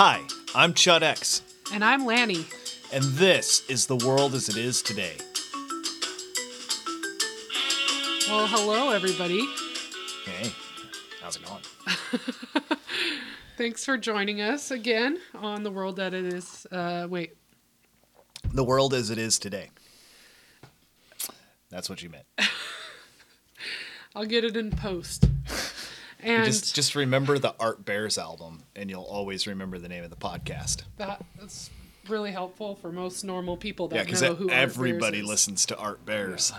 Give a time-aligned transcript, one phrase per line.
[0.00, 0.22] Hi,
[0.54, 1.42] I'm Chud X,
[1.72, 2.46] And I'm Lanni.
[2.92, 5.16] and this is the world as it is today.
[8.28, 9.44] Well, hello, everybody.
[10.24, 10.52] Hey,
[11.20, 11.62] how's it going?
[13.58, 16.64] Thanks for joining us again on the world that it is.
[16.70, 17.34] Uh, wait,
[18.54, 19.70] The world as it is today.
[21.70, 22.26] That's what you meant.
[24.14, 25.27] I'll get it in post.
[26.20, 30.10] And just just remember the Art Bears album, and you'll always remember the name of
[30.10, 30.82] the podcast.
[30.96, 31.70] that, that's
[32.08, 35.26] really helpful for most normal people that Yeah, know who Art Bears everybody is.
[35.26, 36.52] listens to Art Bears.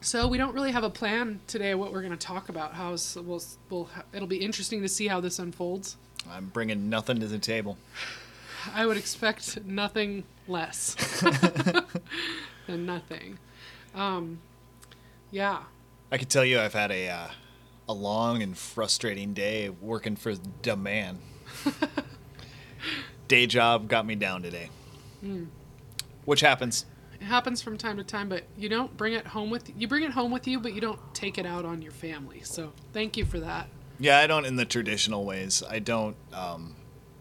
[0.00, 1.74] So we don't really have a plan today.
[1.74, 2.74] What we're going to talk about?
[2.74, 5.96] How's we'll, we'll it'll be interesting to see how this unfolds.
[6.30, 7.78] I'm bringing nothing to the table.
[8.74, 10.94] I would expect nothing less
[12.66, 13.38] than nothing.
[13.94, 14.40] Um,
[15.30, 15.62] yeah,
[16.10, 17.28] I can tell you, I've had a uh,
[17.88, 21.18] a long and frustrating day working for the man.
[23.28, 24.70] Day job got me down today,
[25.20, 25.44] Hmm.
[26.24, 26.86] which happens.
[27.20, 29.88] it happens from time to time, but you don't bring it home with you.
[29.88, 32.40] Bring it home with you, but you don't take it out on your family.
[32.44, 33.68] So thank you for that.
[33.98, 35.62] Yeah, I don't in the traditional ways.
[35.68, 36.76] I don't, um,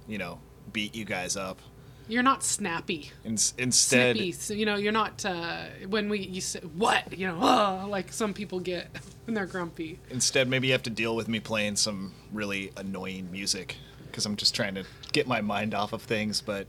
[0.08, 0.40] you know,
[0.74, 1.60] beat you guys up.
[2.08, 3.12] You're not snappy.
[3.24, 4.32] In, instead, Snippy.
[4.32, 8.14] So, you know, you're not uh, when we you say what you know, oh, like
[8.14, 8.90] some people get
[9.26, 10.00] when they're grumpy.
[10.10, 14.36] instead, maybe you have to deal with me playing some really annoying music because I'm
[14.36, 16.42] just trying to get my mind off of things.
[16.42, 16.68] But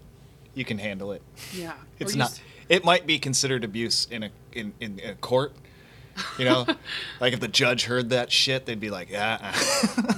[0.54, 1.22] you can handle it.
[1.52, 2.30] Yeah, It's not.
[2.30, 5.52] s- It might be considered abuse in a in, in, in a court.
[6.38, 6.66] You know,
[7.20, 9.52] like if the judge heard that shit, they'd be like, "Yeah,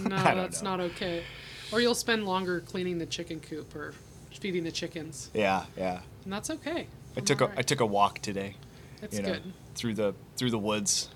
[0.04, 0.76] No, that's know.
[0.76, 1.24] not okay.
[1.72, 3.94] Or you'll spend longer cleaning the chicken coop or
[4.38, 6.86] feeding the chickens, yeah, yeah." and that's okay.
[7.16, 7.58] I I'm took a alright.
[7.58, 8.54] I took a walk today.
[9.02, 9.52] It's you know, good.
[9.74, 11.08] through the through the woods.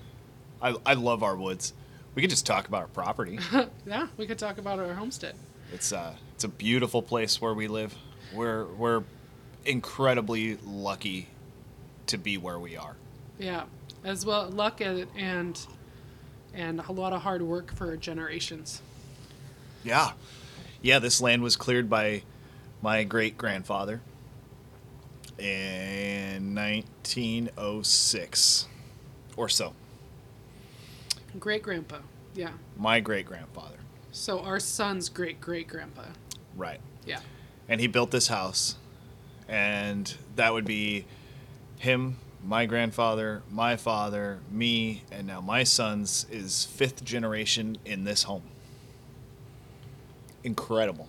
[0.61, 1.73] I I love our woods.
[2.15, 3.39] We could just talk about our property.
[3.85, 5.35] Yeah, we could talk about our homestead.
[5.73, 7.95] it's uh it's a beautiful place where we live.
[8.33, 9.03] We're we're
[9.65, 11.27] incredibly lucky
[12.07, 12.95] to be where we are.
[13.39, 13.63] Yeah,
[14.03, 15.59] as well luck and and
[16.53, 18.81] and a lot of hard work for generations.
[19.83, 20.11] Yeah.
[20.81, 22.23] Yeah, this land was cleared by
[22.83, 24.01] my great grandfather
[25.39, 28.67] in 1906
[29.37, 29.73] or so.
[31.39, 31.99] Great grandpa.
[32.35, 32.49] Yeah.
[32.77, 33.77] My great grandfather.
[34.11, 36.07] So our son's great great grandpa.
[36.57, 36.81] Right.
[37.05, 37.21] Yeah.
[37.69, 38.75] And he built this house.
[39.47, 41.05] And that would be
[41.79, 48.23] him, my grandfather, my father, me, and now my son's is fifth generation in this
[48.23, 48.43] home.
[50.43, 51.07] Incredible.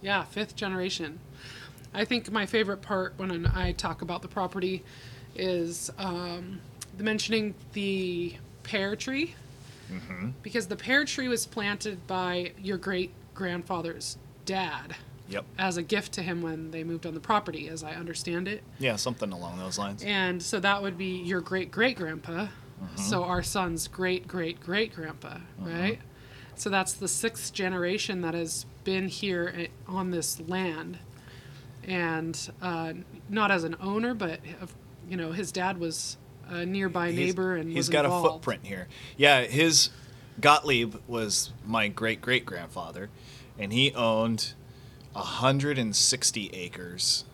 [0.00, 1.18] Yeah, fifth generation.
[1.94, 4.84] I think my favorite part when I talk about the property
[5.34, 6.60] is um,
[6.96, 9.34] the mentioning the pear tree,
[9.90, 10.30] mm-hmm.
[10.42, 14.96] because the pear tree was planted by your great grandfather's dad
[15.28, 15.44] Yep.
[15.58, 18.62] as a gift to him when they moved on the property, as I understand it.
[18.78, 20.04] Yeah, something along those lines.
[20.04, 22.46] And so that would be your great great grandpa.
[22.46, 22.96] Mm-hmm.
[22.96, 25.66] So our son's great great great grandpa, mm-hmm.
[25.66, 25.98] right?
[26.54, 30.98] So that's the sixth generation that has been here on this land,
[31.84, 32.94] and uh,
[33.28, 34.40] not as an owner, but
[35.10, 36.16] you know his dad was
[36.48, 38.26] a nearby He's- neighbor and he's got involved.
[38.26, 38.86] a footprint here.
[39.18, 39.90] Yeah, his
[40.40, 43.10] Gottlieb was my great great grandfather,
[43.58, 44.54] and he owned
[45.12, 47.24] 160 acres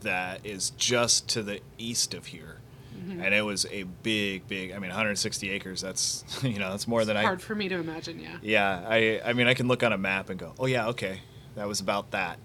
[0.00, 2.58] that is just to the east of here.
[2.96, 3.22] Mm-hmm.
[3.22, 4.70] And it was a big, big.
[4.70, 5.80] I mean, 160 acres.
[5.80, 7.22] That's you know, that's more than I.
[7.22, 8.38] Hard for me to imagine, yeah.
[8.42, 9.20] Yeah, I.
[9.24, 11.20] I mean, I can look on a map and go, oh yeah, okay,
[11.56, 12.38] that was about that,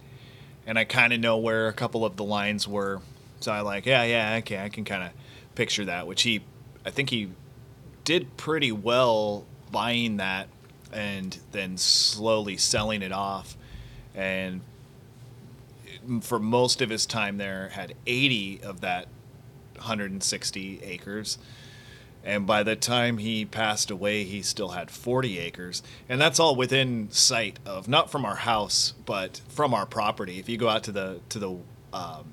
[0.66, 3.02] and I kind of know where a couple of the lines were.
[3.42, 5.12] So I like, yeah, yeah, okay, I can kind of
[5.56, 6.08] picture that.
[6.08, 6.42] Which he,
[6.86, 7.30] I think he
[8.04, 10.48] did pretty well buying that
[10.92, 13.56] and then slowly selling it off,
[14.16, 14.62] and
[16.22, 19.08] for most of his time there had 80 of that
[19.80, 21.38] 160 acres.
[22.24, 25.82] And by the time he passed away he still had 40 acres.
[26.08, 30.40] And that's all within sight of not from our house but from our property.
[30.40, 31.58] If you go out to the to the
[31.94, 32.26] um,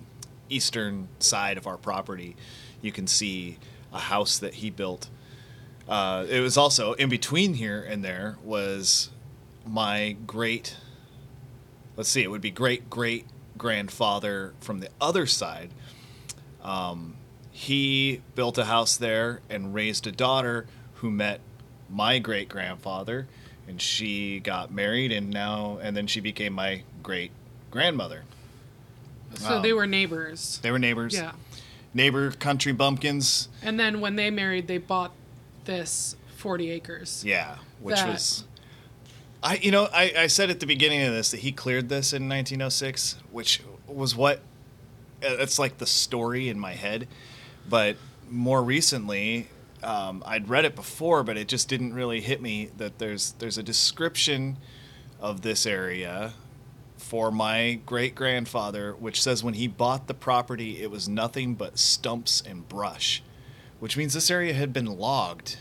[0.48, 2.36] eastern side of our property
[2.82, 3.58] you can see
[3.92, 5.08] a house that he built.
[5.88, 9.10] Uh, it was also in between here and there was
[9.64, 10.76] my great
[11.96, 13.26] let's see it would be great great
[13.56, 15.70] grandfather from the other side.
[16.62, 17.15] Um,
[17.56, 20.66] he built a house there and raised a daughter
[20.96, 21.40] who met
[21.88, 23.26] my great grandfather
[23.66, 27.30] and she got married and now and then she became my great
[27.70, 28.24] grandmother
[29.36, 30.58] So they were neighbors.
[30.62, 31.32] they were neighbors Yeah.
[31.94, 35.12] neighbor country bumpkins And then when they married, they bought
[35.64, 37.22] this 40 acres.
[37.24, 38.44] yeah which That- was
[39.42, 42.12] I you know I, I said at the beginning of this that he cleared this
[42.12, 44.40] in 1906, which was what
[45.22, 47.06] uh, it's like the story in my head,
[47.68, 47.96] but
[48.30, 49.48] more recently
[49.82, 53.58] um, I'd read it before, but it just didn't really hit me that there's there's
[53.58, 54.56] a description
[55.20, 56.34] of this area
[56.96, 61.78] for my great grandfather, which says when he bought the property, it was nothing but
[61.78, 63.22] stumps and brush,
[63.78, 65.56] which means this area had been logged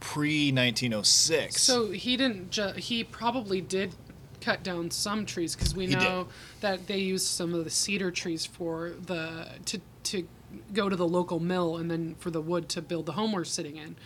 [0.00, 1.60] pre 1906.
[1.60, 2.50] So he didn't.
[2.50, 3.94] Ju- he probably did
[4.40, 6.28] cut down some trees because we know
[6.60, 10.26] that they used some of the cedar trees for the to to
[10.72, 13.44] go to the local mill and then for the wood to build the home we're
[13.44, 13.96] sitting in.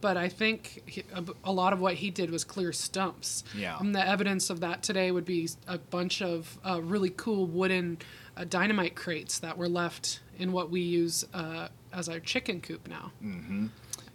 [0.00, 3.42] But I think he, a, a lot of what he did was clear stumps.
[3.56, 3.76] Yeah.
[3.80, 7.98] And the evidence of that today would be a bunch of uh, really cool wooden
[8.36, 12.86] uh, dynamite crates that were left in what we use uh, as our chicken coop
[12.86, 13.10] now.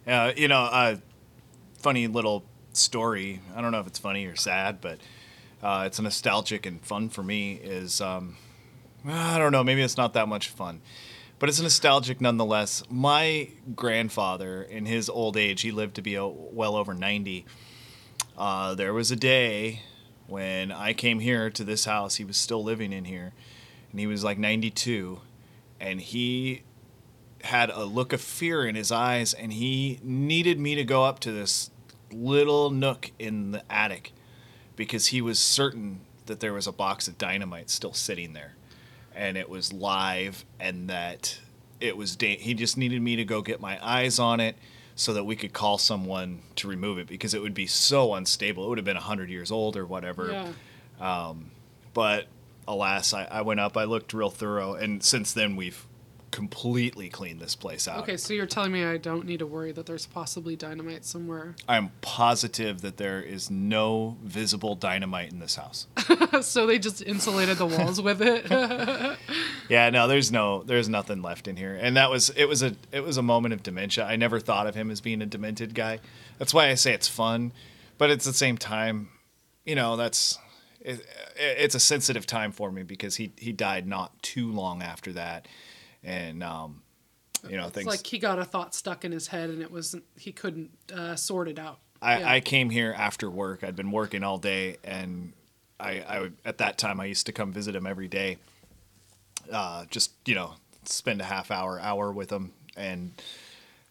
[0.07, 0.99] Uh, you know, a
[1.79, 3.41] funny little story.
[3.55, 4.99] I don't know if it's funny or sad, but
[5.61, 7.53] uh, it's nostalgic and fun for me.
[7.55, 8.37] Is um,
[9.05, 9.63] I don't know.
[9.63, 10.81] Maybe it's not that much fun,
[11.43, 12.83] but it's nostalgic nonetheless.
[12.89, 17.45] My grandfather, in his old age, he lived to be uh, well over ninety.
[18.37, 19.81] Uh, there was a day
[20.25, 22.15] when I came here to this house.
[22.15, 23.33] He was still living in here,
[23.91, 25.19] and he was like ninety-two,
[25.81, 26.63] and he
[27.41, 31.19] had a look of fear in his eyes and he needed me to go up
[31.19, 31.71] to this
[32.09, 34.13] little nook in the attic
[34.77, 38.55] because he was certain that there was a box of dynamite still sitting there
[39.15, 41.39] and it was live and that
[41.79, 44.55] it was da- he just needed me to go get my eyes on it
[44.95, 48.65] so that we could call someone to remove it because it would be so unstable
[48.65, 50.31] it would have been 100 years old or whatever
[50.99, 51.27] Yeah.
[51.27, 51.51] Um,
[51.93, 52.27] but
[52.67, 55.85] alas I, I went up i looked real thorough and since then we've
[56.33, 59.71] completely clean this place out Okay, so you're telling me I don't need to worry
[59.71, 61.55] that there's possibly dynamite somewhere.
[61.69, 65.85] I'm positive that there is no visible dynamite in this house.
[66.41, 68.49] so they just insulated the walls with it.
[69.69, 71.73] Yeah, no, there's no, there's nothing left in here.
[71.73, 74.03] And that was, it was a, it was a moment of dementia.
[74.05, 75.99] I never thought of him as being a demented guy.
[76.37, 77.53] That's why I say it's fun,
[77.97, 79.09] but it's the same time,
[79.65, 80.37] you know, that's,
[80.81, 81.05] it,
[81.37, 85.47] it's a sensitive time for me because he he died not too long after that,
[86.03, 86.81] and um,
[87.49, 87.87] you know it's things.
[87.87, 91.15] like he got a thought stuck in his head and it wasn't he couldn't uh,
[91.15, 91.79] sort it out.
[92.01, 92.31] I, Yeah.
[92.33, 93.63] I came here after work.
[93.63, 95.33] I'd been working all day, and
[95.79, 98.37] I, I would- at that time I used to come visit him every day.
[99.51, 100.53] Uh, just you know,
[100.85, 103.13] spend a half hour, hour with him, and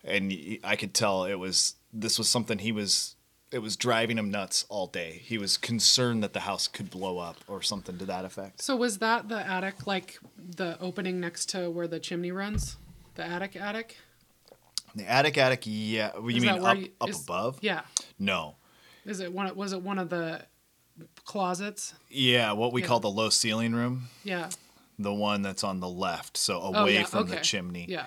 [0.05, 0.33] and
[0.65, 3.17] I could tell it was this was something he was.
[3.53, 5.21] It was driving him nuts all day.
[5.25, 8.63] He was concerned that the house could blow up or something to that effect.
[8.63, 12.77] So was that the attic like the opening next to where the chimney runs?
[13.15, 13.99] The attic attic?
[14.95, 16.13] The attic, attic, yeah.
[16.17, 17.59] You Is mean up, you- up is- above?
[17.63, 17.83] Yeah.
[18.19, 18.57] No.
[19.05, 20.43] Is it one was it one of the
[21.25, 21.95] closets?
[22.09, 22.87] Yeah, what we Yeah.
[22.87, 24.51] call the low ceiling room, Yeah.
[24.99, 27.87] the one that's on the left, so Oh, away yeah, from the chimney.
[27.89, 28.07] Yeah.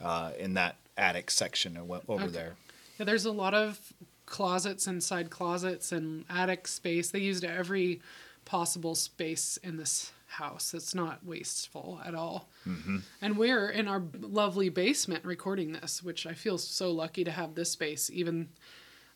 [0.00, 2.26] uh, in that attic section over Okay.
[2.28, 2.56] there.
[2.98, 3.92] Yeah, there's a lot of
[4.28, 7.10] closets inside closets and attic space.
[7.10, 8.00] They used every
[8.44, 10.74] possible space in this house.
[10.74, 12.48] It's not wasteful at all.
[12.66, 12.98] Mm-hmm.
[13.22, 17.54] And we're in our lovely basement recording this, which I feel so lucky to have
[17.54, 18.10] this space.
[18.12, 18.48] Even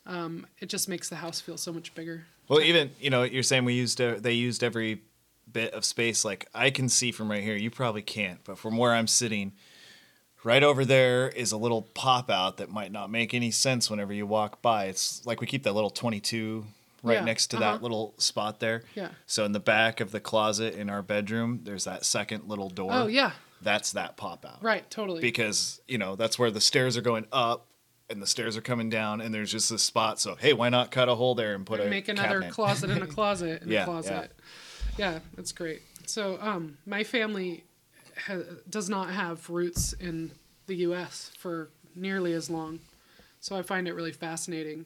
[0.05, 2.25] um, it just makes the house feel so much bigger.
[2.47, 5.01] Well, even you know, you're saying we used uh, they used every
[5.51, 6.25] bit of space.
[6.25, 9.53] Like I can see from right here, you probably can't, but from where I'm sitting,
[10.43, 14.13] right over there is a little pop out that might not make any sense whenever
[14.13, 14.85] you walk by.
[14.85, 16.65] It's like we keep that little 22
[17.01, 17.71] right Yeah, next to uh-huh.
[17.73, 18.83] that little spot there.
[18.95, 19.09] Yeah.
[19.25, 22.91] So in the back of the closet in our bedroom, there's that second little door.
[22.93, 23.31] Oh yeah,
[23.61, 24.61] That's that pop out.
[24.63, 25.21] right, totally.
[25.21, 27.65] because you know that's where the stairs are going up
[28.09, 30.91] and the stairs are coming down and there's just this spot so hey why not
[30.91, 32.51] cut a hole there and put a make another cabinet?
[32.53, 33.85] closet in a closet in Yeah, a yeah.
[33.85, 34.31] closet.
[34.97, 35.19] Yeah.
[35.35, 35.81] that's great.
[36.05, 37.63] So, um, my family
[38.17, 40.31] ha- does not have roots in
[40.67, 41.31] the U.S.
[41.37, 42.79] for nearly as long,
[43.39, 44.85] so I find it really fascinating.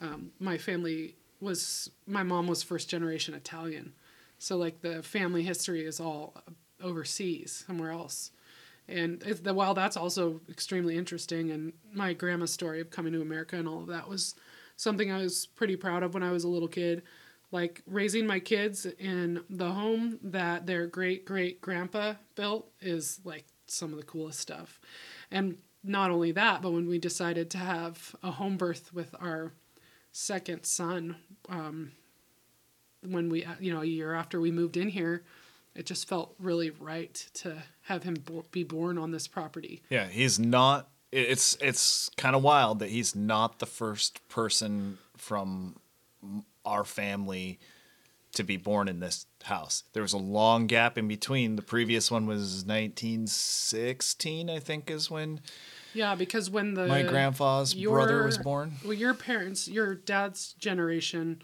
[0.00, 3.92] Um, my family was my mom was first generation Italian,
[4.38, 6.34] so like the family history is all
[6.82, 8.30] overseas somewhere else.
[8.88, 13.56] And the, while that's also extremely interesting, and my grandma's story of coming to America
[13.56, 14.34] and all of that was
[14.76, 17.02] something I was pretty proud of when I was a little kid.
[17.52, 23.44] Like raising my kids in the home that their great great grandpa built is like
[23.66, 24.80] some of the coolest stuff.
[25.30, 29.52] And not only that, but when we decided to have a home birth with our
[30.12, 31.16] second son,
[31.48, 31.92] um,
[33.02, 35.22] when we, you know, a year after we moved in here,
[35.74, 39.82] it just felt really right to have him bo- be born on this property.
[39.88, 45.76] yeah he's not it's it's kind of wild that he's not the first person from
[46.64, 47.58] our family
[48.34, 49.84] to be born in this house.
[49.92, 51.56] There was a long gap in between.
[51.56, 55.40] The previous one was 1916, I think, is when
[55.92, 58.72] Yeah, because when the my grandpa's brother was born.
[58.84, 61.42] Well, your parents, your dad's generation,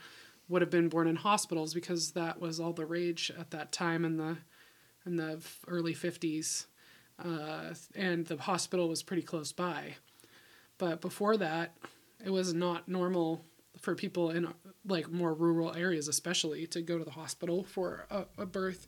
[0.48, 4.04] would have been born in hospitals because that was all the rage at that time
[4.04, 4.38] in the
[5.04, 6.66] in the early fifties,
[7.22, 9.96] uh, and the hospital was pretty close by.
[10.78, 11.76] But before that,
[12.24, 13.44] it was not normal
[13.80, 14.48] for people in
[14.86, 18.86] like more rural areas, especially, to go to the hospital for a, a birth.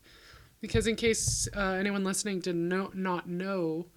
[0.61, 3.87] Because in case uh, anyone listening did know, not know,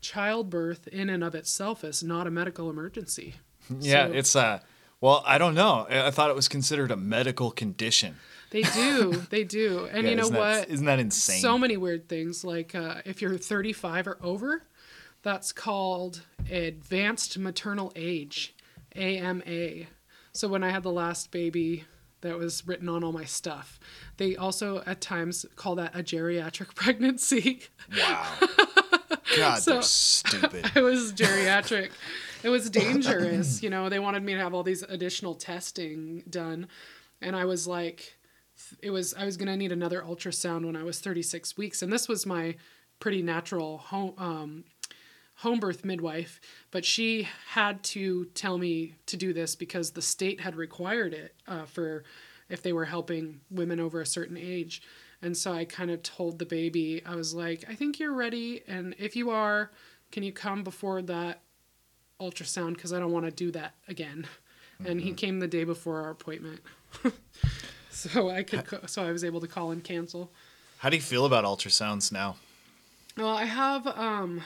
[0.00, 3.34] childbirth in and of itself is not a medical emergency.
[3.78, 4.60] Yeah, So- it's uh
[5.02, 5.86] well, I don't know.
[5.88, 8.16] I I thought it was considered a medical condition.
[8.50, 10.68] They do, they do, and Yeah, you know isn't that- what?
[10.70, 11.40] isn't that insane?
[11.40, 12.44] So many weird things.
[12.44, 14.64] Like uh, if you're 35 or over,
[15.22, 18.54] that's called advanced maternal age,
[18.94, 19.86] AMA.
[20.32, 21.84] So when I had the last baby,
[22.20, 23.80] that was written on all my stuff.
[24.18, 27.62] They also at times call that a geriatric pregnancy.
[27.96, 28.26] Wow.
[29.36, 30.70] God, So- they're stupid.
[30.76, 31.90] it was geriatric.
[32.42, 33.62] it was dangerous.
[33.62, 36.68] You know, they wanted me to have all these additional testing done.
[37.22, 38.14] And I was like,
[38.82, 41.82] it was, I was going to need another ultrasound when I was 36 weeks.
[41.82, 42.56] And this was my
[42.98, 44.64] pretty natural home, um,
[45.40, 46.40] home birth midwife.
[46.70, 51.34] But she had to tell me to do this because the state had required it
[51.48, 52.04] uh, for
[52.48, 54.82] if they were helping women over a certain age.
[55.22, 58.62] And so I kind of told the baby, I was like, I think you're ready.
[58.66, 59.70] And if you are,
[60.12, 61.40] can you come before that
[62.20, 62.74] ultrasound?
[62.74, 64.26] Because I don't want to do that again.
[64.82, 66.60] And he came the day before our appointment.
[67.90, 70.32] so I could, co- so I was able to call and cancel.
[70.78, 72.36] How do you feel about ultrasounds now?
[73.16, 74.40] Well, I have um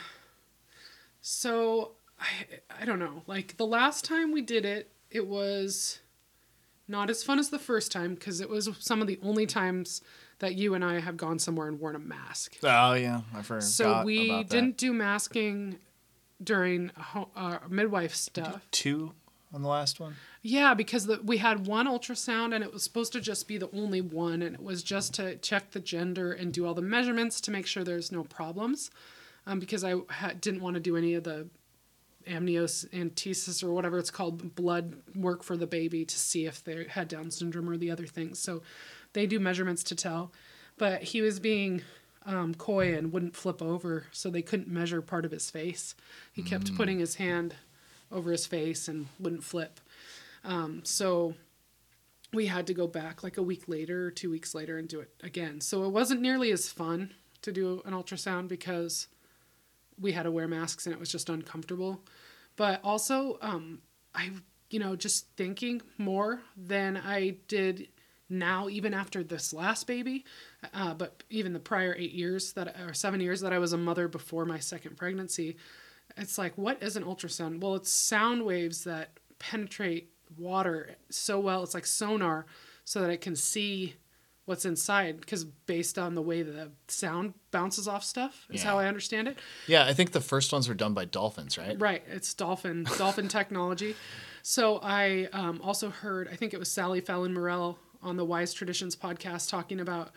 [1.27, 2.27] so I
[2.83, 3.23] I don't know.
[3.27, 6.01] Like the last time we did it, it was
[6.87, 10.03] not as fun as the first time because it was some of the only times
[10.41, 12.57] that you and I have gone somewhere and worn a mask.
[12.63, 15.79] Oh yeah, I forgot So we didn't do masking
[16.43, 18.61] during ho- uh, midwife stuff.
[18.71, 19.13] two
[19.55, 20.17] on the last one.
[20.43, 23.71] Yeah, because the, we had one ultrasound and it was supposed to just be the
[23.73, 27.41] only one, and it was just to check the gender and do all the measurements
[27.43, 28.91] to make sure there's no problems.
[29.47, 31.49] Um, because I ha- didn't want to do any of the
[32.27, 37.09] amniocentesis or whatever it's called, blood work for the baby to see if they had
[37.09, 38.39] Down syndrome or the other things.
[38.39, 38.63] So
[39.13, 40.33] they do measurements to tell.
[40.79, 41.83] But he was being
[42.27, 45.95] um, coy and wouldn't flip over, so they couldn't measure part of his face.
[46.33, 47.55] He kept putting his hand
[48.11, 49.81] over his face and wouldn't flip.
[50.43, 51.35] Um, so
[52.33, 55.01] we had to go back like a week later or two weeks later and do
[55.01, 55.61] it again.
[55.61, 59.07] So it wasn't nearly as fun to do an ultrasound because
[60.01, 62.03] we had to wear masks and it was just uncomfortable.
[62.57, 63.81] But also, um,
[64.15, 64.31] I,
[64.71, 67.89] you know, just thinking more than I did
[68.29, 70.25] now, even after this last baby,
[70.73, 73.79] uh, but even the prior eight years that, or seven years that I was a
[73.79, 75.57] mother before my second pregnancy,
[76.17, 77.61] it's like, what is an ultrasound?
[77.61, 81.63] Well, it's sound waves that penetrate water so well.
[81.63, 82.47] It's like sonar
[82.85, 83.95] so that it can see
[84.47, 88.71] what's inside because based on the way the sound bounces off stuff is Yeah.
[88.71, 89.39] how I understand it.
[89.67, 91.79] Yeah, I think the first ones were done by dolphins, right?
[91.81, 92.03] Right.
[92.09, 93.97] It's dolphin dolphin technology.
[94.43, 98.53] So I um, also heard I think it was Sally Fallon Morell on the Wise
[98.53, 100.11] Traditions podcast talking about,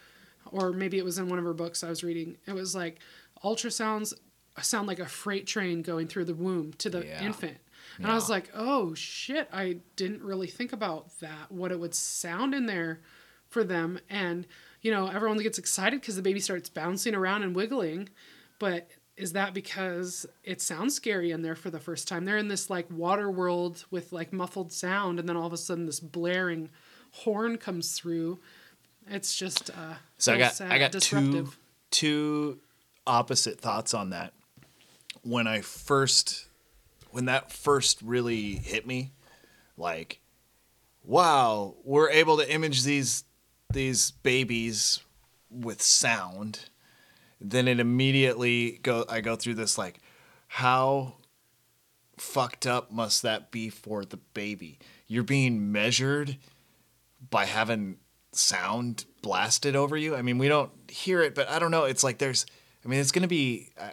[0.52, 2.36] or maybe it was in one of her books I was reading.
[2.46, 3.00] It was like
[3.44, 4.14] ultrasounds
[4.62, 7.24] sound like a freight train going through the womb to the Yeah.
[7.24, 7.58] infant.
[8.00, 11.96] And I was like, oh shit, I didn't really think about that, what it would
[11.96, 13.00] sound in there
[13.58, 14.00] for them.
[14.08, 14.46] And,
[14.84, 18.10] you know, everyone gets excited because the baby starts bouncing around and wiggling.
[18.60, 22.24] But is that because it sounds scary in there for the first time?
[22.24, 25.58] They're in this like water world with like muffled sound, and then all of a
[25.58, 26.70] sudden this blaring
[27.12, 28.38] horn comes through.
[29.10, 31.50] It's just uh, So I got sad, I got two
[31.90, 32.60] two
[33.08, 34.34] opposite thoughts on that.
[35.24, 36.46] When I first
[37.10, 39.14] when that first really hit me,
[39.78, 40.20] like,
[41.04, 43.24] wow, we're able to image these
[43.72, 45.02] these babies
[45.50, 46.70] with sound.
[47.40, 50.00] Then it immediately go I go through this like
[50.48, 51.16] how
[52.18, 54.80] fucked up must that be for the baby?
[55.08, 56.38] You're being measured
[57.30, 57.98] by having
[58.32, 60.16] sound blasted over you.
[60.16, 61.84] I mean, we don't hear it, but I don't know.
[61.84, 62.46] It's like there's,
[62.84, 63.92] I mean, it's going to be, I,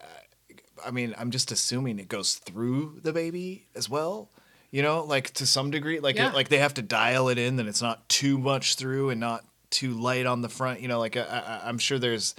[0.86, 4.30] I mean, I'm just assuming it goes through the baby as well.
[4.70, 6.32] You know, like to some degree, like Yeah.
[6.32, 9.44] like they have to dial it in that it's not too much through and not
[9.74, 10.80] too light on the front.
[10.80, 12.34] You know, like I, I, I'm sure there's,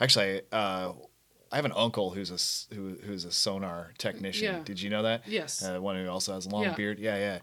[0.00, 0.92] actually, uh,
[1.52, 4.54] I have an uncle who's a who, who's a sonar technician.
[4.54, 4.62] Yeah.
[4.64, 5.26] Did you know that?
[5.26, 5.62] Yes.
[5.64, 6.74] Uh, one who also has a long Yeah.
[6.74, 6.98] beard.
[6.98, 7.38] Yeah, yeah.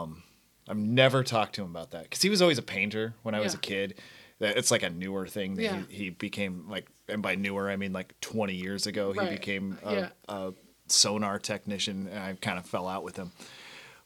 [0.00, 0.22] Um,
[0.68, 3.40] I've never talked to him about that because he was always a painter when I
[3.40, 3.94] was a kid.
[4.40, 5.82] That it's like a newer thing that Yeah.
[5.88, 9.30] he, he became like, and by newer I mean like 20 years ago he Right.
[9.30, 10.08] became a, Yeah.
[10.28, 10.52] a
[10.88, 13.30] sonar technician, and I kind of fell out with him.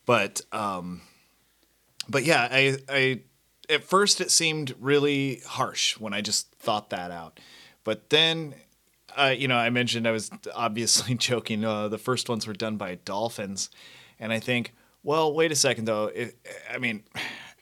[0.07, 1.01] But um,
[2.09, 3.21] but yeah, I I
[3.69, 7.41] at first it seemed really harsh when I just thought that out,
[7.85, 8.55] but then.
[9.17, 11.65] Uh, you know, I mentioned I was obviously joking.
[11.65, 13.69] Uh, the first ones were done by dolphins,
[14.21, 16.07] and I think, well, wait a second though.
[16.07, 16.37] It,
[16.71, 17.03] I mean,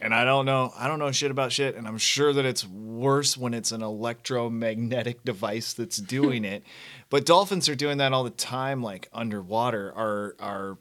[0.01, 2.67] and I don't know, I don't know shit about shit, and I'm sure that it's
[2.67, 6.63] worse when it's an electromagnetic device that's doing it.
[7.09, 9.93] But dolphins are doing that all the time, like underwater.
[9.95, 10.77] Are are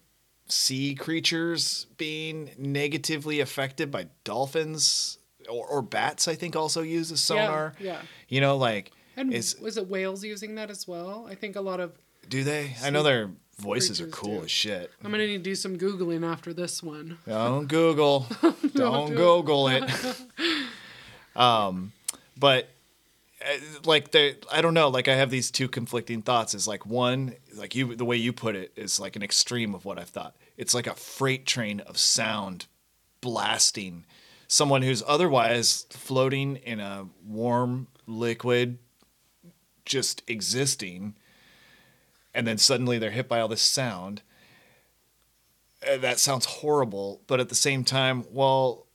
[0.47, 5.17] sea creatures being negatively affected by dolphins
[5.49, 6.27] or, or bats?
[6.27, 7.73] I think also use a sonar.
[7.79, 8.01] yeah.
[8.27, 11.27] You know, like And is was it whales using that as well?
[11.29, 11.93] I think a lot of.
[12.29, 12.75] do they?
[12.83, 14.45] I know their voices are cool do.
[14.45, 14.91] as shit.
[15.03, 17.17] I'm gonna need to do some googling after this one.
[17.27, 18.27] Don't Google.
[18.73, 19.15] Don't.
[19.15, 19.83] Google it.
[21.35, 21.91] um,
[22.37, 22.69] but
[23.85, 24.89] like the I don't know.
[24.89, 26.53] Like I have these two conflicting thoughts.
[26.53, 29.85] Is like one, like you, the way you put it is like an extreme of
[29.85, 30.35] what I've thought.
[30.57, 32.67] It's like a freight train of sound
[33.21, 34.05] blasting
[34.47, 38.77] someone who's otherwise floating in a warm liquid,
[39.85, 41.15] just existing,
[42.33, 44.21] and then suddenly they're hit by all this sound.
[45.87, 48.87] Uh, that sounds horrible, but at the same time, well,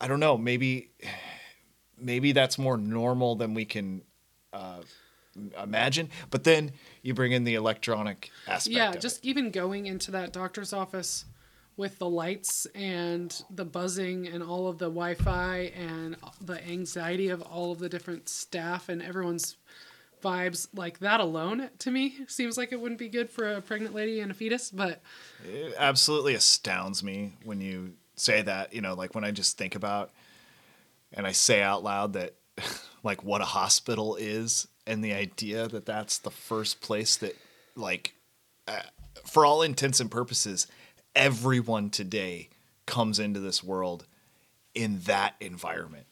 [0.00, 0.36] I don't know.
[0.36, 0.90] Maybe,
[2.04, 4.02] maybe that's more normal than we can
[4.52, 4.80] uh,
[5.62, 6.10] imagine.
[6.30, 8.76] But then you bring in the electronic aspect.
[8.76, 9.28] Yeah, just it.
[9.28, 11.24] even going into that doctor's office
[11.76, 17.42] with the lights and the buzzing and all of the Wi-Fi and the anxiety of
[17.42, 19.56] all of the different staff and everyone's
[20.22, 23.94] vibes like that alone to me seems like it wouldn't be good for a pregnant
[23.94, 25.02] lady and a fetus but
[25.44, 28.72] it absolutely astounds me when you say that.
[28.72, 30.10] You know, like when I just think about
[31.14, 32.34] and I say out loud that
[33.02, 37.36] like what a hospital is and the idea that that's the first place that
[37.74, 38.14] like
[38.68, 38.80] uh,
[39.24, 40.66] for all intents and purposes
[41.14, 42.48] everyone today
[42.86, 44.04] comes into this world
[44.74, 46.06] in that environment.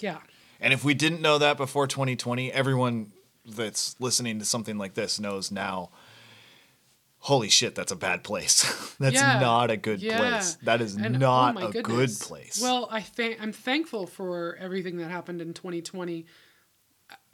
[0.00, 0.18] yeah
[0.60, 3.12] And if we didn't know that before 2020, everyone
[3.46, 5.90] that's listening to something like this knows now.
[7.20, 8.62] Holy shit, that's a bad place.
[9.00, 9.40] that's Yeah.
[9.40, 10.18] not a good Yeah.
[10.18, 10.56] place.
[10.62, 12.18] That is And, oh not my a goodness.
[12.18, 12.60] good place.
[12.62, 16.26] Well, I think I'm thankful for everything that happened in 2020.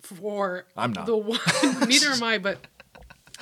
[0.02, 1.06] For I'm not.
[1.06, 1.38] the one.
[1.88, 2.66] neither am I, but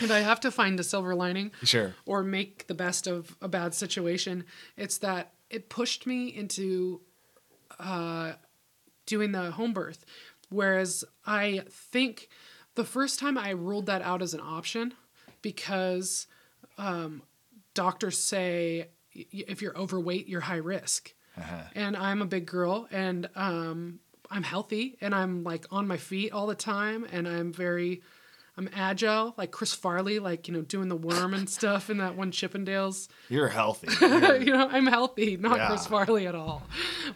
[0.00, 1.94] if I have to find a silver lining, Sure.
[2.06, 4.44] or make the best of a bad situation,
[4.76, 7.00] it's that it pushed me into
[7.80, 8.34] uh,
[9.06, 10.04] doing the home birth.
[10.50, 12.28] Whereas I think
[12.74, 14.94] the first time I ruled that out as an option
[15.42, 16.26] because
[16.78, 17.22] um,
[17.74, 21.12] doctors say if you're overweight, you're high risk.
[21.74, 24.00] And I'm a big girl and um,
[24.30, 28.02] I'm healthy and I'm like on my feet all the time and I'm very.
[28.54, 32.16] I'm agile, like Chris Farley, like you know, doing the worm and stuff in that
[32.16, 33.08] one Chippendales.
[33.30, 33.88] You're healthy.
[33.98, 36.62] You're- you know, I'm healthy, not Chris Farley at all.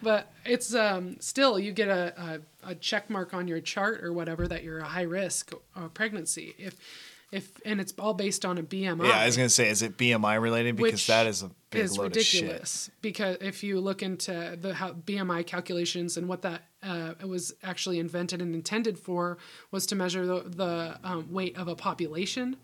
[0.01, 4.13] But it's um, still you get a, a, a check mark on your chart or
[4.13, 6.55] whatever that you're a high risk uh, pregnancy.
[6.57, 6.75] If
[7.31, 9.07] if and it's all based on a BMI.
[9.07, 10.77] yeah, I was gonna say, is it BMI related?
[10.77, 14.73] Because Which that is a big is load ridiculous because if you look into the
[14.73, 19.37] how BMI calculations and what that uh, it was actually invented and intended for
[19.71, 22.55] was to measure the, the um, weight of a population,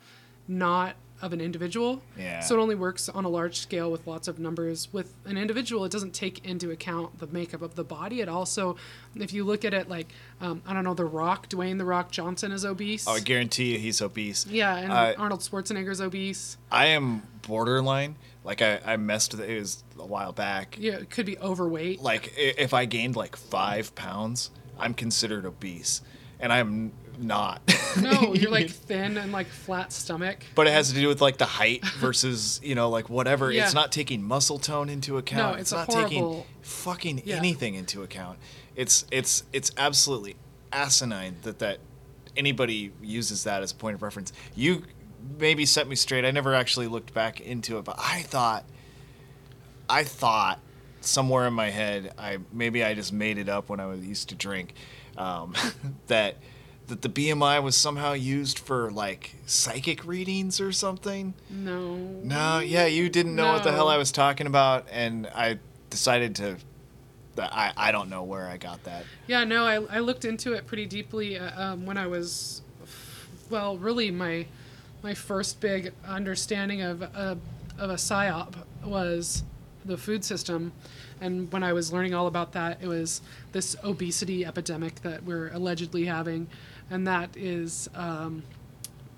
[0.47, 2.01] not of an individual.
[2.17, 2.41] Yeah.
[2.41, 4.89] So it only works on a large scale with lots of numbers.
[4.91, 8.21] With an individual, it doesn't take into account the makeup of the body.
[8.21, 8.75] It also,
[9.15, 10.09] if you look at it like,
[10.41, 13.07] um, I don't know, The Rock, Dwayne The Rock Johnson is obese.
[13.07, 14.45] Oh, I guarantee you, he's obese.
[14.47, 16.57] yeah, and Uh, Arnold Schwarzenegger's obese.
[16.71, 18.17] I am borderline.
[18.43, 19.49] Like I, I messed with it.
[19.49, 20.75] It was a while back.
[20.79, 22.01] Yeah, it could be overweight.
[22.01, 26.01] Like if I gained like five pounds, I'm considered obese,
[26.41, 27.61] and I'm not.
[28.01, 30.43] No, you're like thin and like flat stomach.
[30.55, 33.51] But it has to do with like the height versus you know like whatever.
[33.51, 33.63] Yeah.
[33.65, 35.53] It's not taking muscle tone into account.
[35.55, 37.35] No, it's it's not horrible- taking fucking Yeah.
[37.37, 38.39] anything into account.
[38.75, 40.35] It's it's it's absolutely
[40.71, 41.79] asinine that that
[42.35, 44.33] anybody uses that as a point of reference.
[44.55, 44.83] You
[45.39, 46.25] maybe set me straight.
[46.25, 48.65] I never actually looked back into it, but I thought
[49.89, 50.59] I thought
[51.01, 54.29] somewhere in my head, I maybe I just made it up when I was used
[54.29, 54.73] to drink,
[55.17, 55.53] um,
[56.07, 56.37] that
[56.87, 61.33] that the BMI was somehow used for like psychic readings or something.
[61.49, 61.95] No.
[61.95, 66.35] No, yeah, you didn't know what the hell I was talking about, and I decided
[66.37, 66.57] to.
[67.37, 69.05] I I don't know where I got that.
[69.27, 72.61] Yeah, no, I, I looked into it pretty deeply uh, um, when I was,
[73.49, 74.45] well, really my
[75.03, 77.37] my first big understanding of a,
[77.77, 78.53] of a psyop
[78.85, 79.43] was
[79.85, 80.71] the food system.
[81.21, 85.49] And when I was learning all about that, it was this obesity epidemic that we're
[85.49, 86.47] allegedly having,
[86.93, 88.43] and that is um,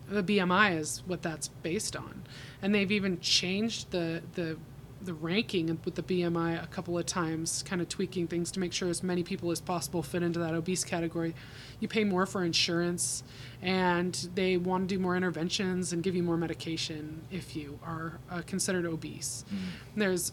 [0.09, 2.23] the BMI is what that's based on.
[2.61, 4.57] And they've even changed the the
[5.01, 8.73] the ranking with the BMI a couple of times, kind of tweaking things to make
[8.73, 11.35] sure as many people as possible fit into that obese category.
[11.79, 13.23] You pay more for insurance,
[13.61, 18.19] and they want to do more interventions and give you more medication if you are
[18.31, 19.45] uh, considered obese.
[19.95, 20.31] There's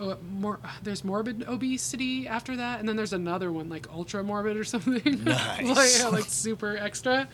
[0.00, 4.56] uh, more there's morbid obesity after that and then there's another one like ultra morbid
[4.56, 6.02] or something Nice.
[6.02, 7.28] like, like super extra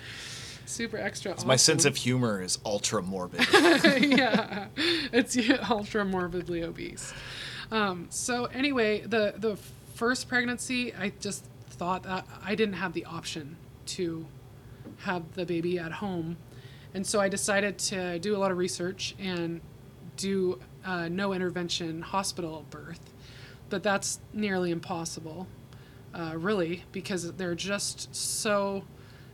[0.70, 3.40] super extra My sense of humor is ultra morbid.
[4.03, 4.66] yeah,
[5.12, 7.12] it's yeah, ultra morbidly obese.
[7.70, 9.57] Um, so anyway, the the
[9.94, 14.27] first pregnancy, I just thought that I didn't have the option to
[14.99, 16.37] have the baby at home,
[16.94, 19.61] and so I decided to do a lot of research and
[20.16, 23.01] do a no intervention hospital birth,
[23.69, 25.47] but that's nearly impossible,
[26.14, 28.85] uh, really, because they're just so.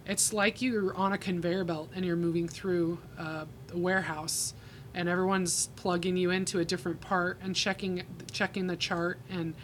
[0.06, 4.54] It's like you're on a conveyor belt and you're moving through uh, a warehouse,
[4.94, 9.18] and everyone's plugging you into a different part and checking checking the chart.
[9.30, 9.54] And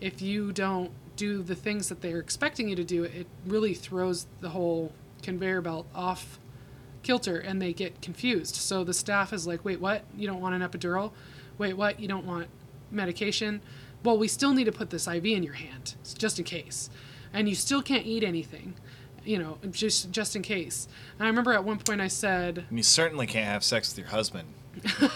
[0.00, 4.26] if you don't do the things that they're expecting you to do, it really throws
[4.40, 6.38] the whole conveyor belt off
[7.06, 8.56] kilter and they get confused.
[8.56, 10.02] So the staff is like, wait, what?
[10.16, 11.12] You don't want an epidural?
[11.56, 12.00] Wait, what?
[12.00, 12.48] You don't want
[12.90, 13.60] medication?
[14.02, 16.90] Well, we still need to put this IV in your hand, just in case.
[17.32, 18.74] And you still can't eat anything,
[19.24, 20.88] you know, just just in case.
[21.18, 23.98] And I remember at one point I said, And you certainly can't have sex with
[23.98, 24.48] your husband.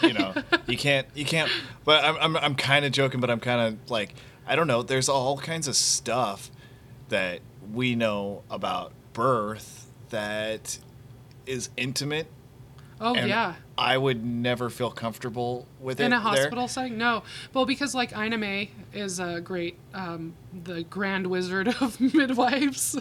[0.01, 0.33] You know,
[0.67, 1.07] you can't.
[1.13, 1.51] You can't.
[1.83, 2.17] But I'm.
[2.17, 2.37] I'm.
[2.37, 3.19] I'm kind of joking.
[3.19, 4.15] But I'm kind of like.
[4.47, 4.81] I don't know.
[4.81, 6.51] There's all kinds of stuff
[7.09, 10.79] that we know about birth that
[11.45, 12.27] is intimate.
[12.99, 13.55] oh, yeah.
[13.77, 16.21] I would never feel comfortable with it in a there.
[16.21, 16.97] hospital setting?
[16.97, 17.23] No.
[17.53, 22.97] Well because like ina may is a great um, the grand wizard of midwives.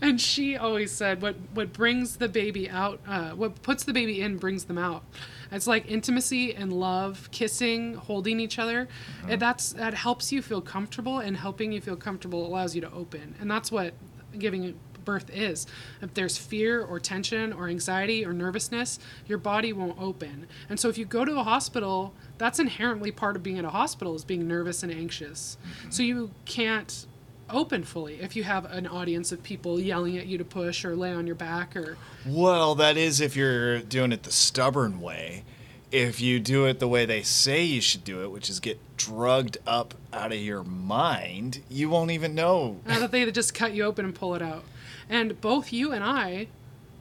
[0.00, 4.20] And she always said what what brings the baby out uh, what puts the baby
[4.20, 5.04] in brings them out.
[5.52, 8.88] It's like intimacy and love kissing holding each other.
[9.28, 12.90] And that's that helps you feel comfortable and helping you feel comfortable allows you to
[12.92, 13.36] open.
[13.38, 13.94] And that's what
[14.36, 15.66] giving birth is.
[16.00, 20.46] If there's fear or tension or anxiety or nervousness, your body won't open.
[20.68, 23.70] And so if you go to a hospital, that's inherently part of being at a
[23.70, 25.56] hospital is being nervous and anxious.
[25.90, 27.06] So you can't
[27.50, 30.96] open fully if you have an audience of people yelling at you to push or
[30.96, 35.44] lay on your back or Well, that is if you're doing it the stubborn way.
[35.90, 38.80] If you do it the way they say you should do it, which is get
[38.96, 42.80] drugged up out of your mind, you won't even know.
[42.86, 44.64] uh, that they'd just cut you open and pull it out.
[45.12, 46.48] And both you and I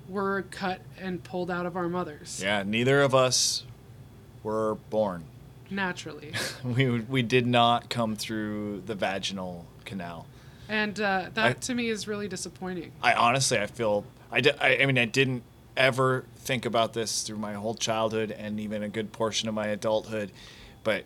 [0.09, 3.63] were cut and pulled out of our mothers Yeah, neither of us
[4.43, 5.23] were born.
[5.69, 6.33] naturally.
[6.65, 10.25] We we did not come through the vaginal canal.
[10.67, 12.91] And uh, that I- to me is really disappointing.
[13.01, 15.43] I honestly, I feel I, di- I, I mean, I didn't
[15.77, 19.67] ever think about this through my whole childhood and even a good portion of my
[19.67, 20.31] adulthood,
[20.83, 21.05] but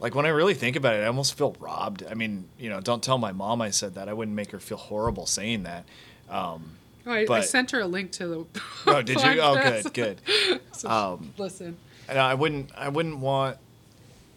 [0.00, 2.02] like when I really think about it, I almost feel robbed.
[2.10, 4.08] I mean, you know, don't tell my mom I said that.
[4.08, 5.84] I wouldn't make her feel horrible saying that.
[6.28, 6.70] Um,
[7.08, 8.60] Oh, I, I sent her a link to the.
[8.88, 9.40] oh, did you?
[9.40, 10.20] Oh, good, good.
[10.72, 11.76] So Um, listen,
[12.08, 13.58] And I wouldn't I wouldn't want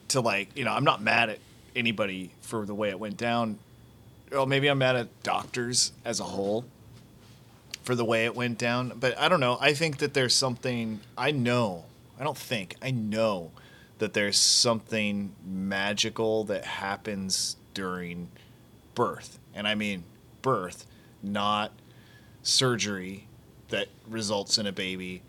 [0.10, 1.40] to like you know I'm not mad at
[1.76, 3.58] anybody for the way it went down.
[4.32, 6.64] Well, maybe I'm mad at doctors as a whole
[7.82, 8.94] for the way it went down.
[9.00, 9.58] But I don't know.
[9.60, 11.86] I think that there's something I know.
[12.20, 13.50] I don't think I know
[13.98, 18.30] that there's something magical that happens during
[18.94, 20.04] birth, and I mean
[20.44, 20.86] birth,
[21.22, 21.72] not
[22.42, 23.28] surgery
[23.70, 25.22] that results in a baby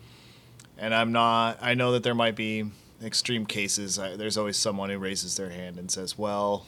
[0.81, 1.59] and I'm not.
[1.61, 2.65] I know that there might be
[3.01, 3.99] extreme cases.
[3.99, 6.65] I, there's always someone who raises their hand and says, "Well,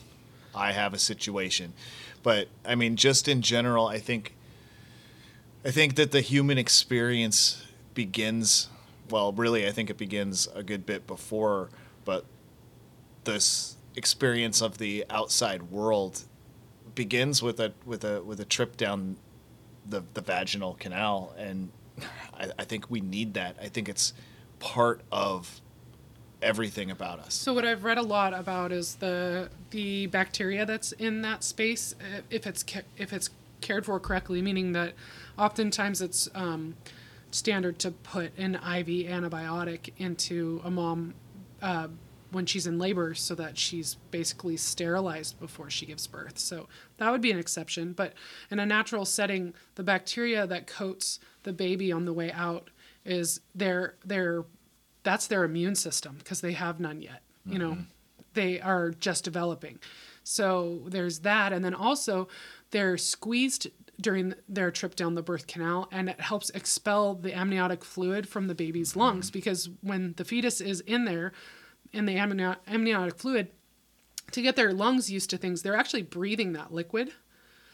[0.55, 1.73] I have a situation,"
[2.21, 4.35] but I mean, just in general, I think.
[5.65, 8.69] I think that the human experience begins.
[9.09, 11.69] Well, really, I think it begins a good bit before,
[12.05, 12.25] but
[13.23, 16.23] this experience of the outside world
[16.95, 19.17] begins with a with a with a trip down
[19.87, 21.71] the the vaginal canal and
[22.33, 23.55] I, I think we need that.
[23.61, 24.13] I think it's
[24.59, 25.61] part of
[26.41, 27.33] everything about us.
[27.33, 31.95] so what I've read a lot about is the the bacteria that's in that space.
[31.99, 32.65] uh, If it's
[32.97, 33.29] if it's
[33.61, 34.93] cared for correctly, meaning that
[35.37, 36.75] oftentimes it's um,
[37.31, 41.13] standard to put an IV antibiotic into a mom.
[41.61, 41.87] Uh,
[42.33, 46.37] when she's in labor, so that she's basically sterilized before she gives birth.
[46.37, 46.67] So
[46.97, 47.93] that would be an exception.
[47.93, 48.13] But
[48.51, 52.69] in a natural setting, the bacteria that coats the baby on the way out
[53.05, 54.45] is their their
[55.03, 57.21] that's their immune system because they have none yet.
[57.45, 57.81] You know, mm-hmm.
[58.35, 59.79] they are just developing.
[60.23, 61.51] So there's that.
[61.51, 62.29] And then also,
[62.71, 63.67] they're squeezed
[63.99, 68.47] during their trip down the birth canal and it helps expel the amniotic fluid from
[68.47, 69.01] the baby's mm-hmm.
[69.01, 71.31] lungs because when the fetus is in there
[71.93, 73.49] in the amnio- amniotic fluid
[74.31, 77.13] to get their lungs used to things they're actually breathing that liquid.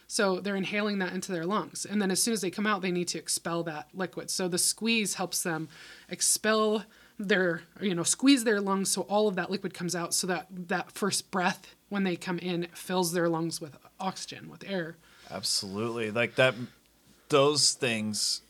[0.08, 1.86] So they're inhaling that into their lungs.
[1.86, 4.30] And then as soon as they come out they need to expel that liquid.
[4.30, 5.70] So the squeeze helps them
[6.10, 6.84] expel
[7.18, 10.48] their you know squeeze their lungs so all of that liquid comes out so that
[10.50, 14.98] that first breath when they come in fills their lungs with oxygen with air.
[15.32, 16.12] Absolutely.
[16.12, 16.56] Like that
[17.30, 18.42] those things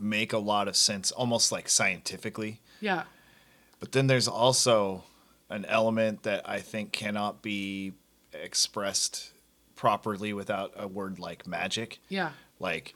[0.00, 2.60] make a lot of sense almost like scientifically.
[2.80, 3.04] yeah
[3.82, 5.02] But then there's also
[5.50, 7.94] an element that I think cannot be
[8.32, 9.32] expressed
[9.74, 11.98] properly without a word like magic.
[12.08, 12.94] yeah Like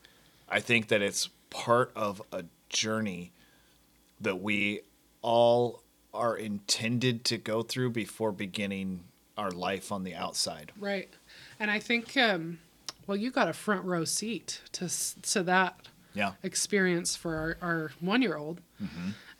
[0.49, 3.33] I think that it's part of a journey
[4.20, 4.83] that we
[5.22, 5.83] all
[6.14, 9.01] are intended to go through before beginning
[9.37, 10.70] our life on the outside.
[10.79, 11.11] Right.
[11.59, 12.61] And I think, um,
[13.09, 14.88] well, you got a front row seat to
[15.33, 16.35] to that Yeah.
[16.44, 18.61] experience for our, our one year old,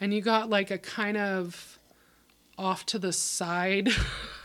[0.01, 1.79] and you got like a kind of
[2.59, 3.89] off to the side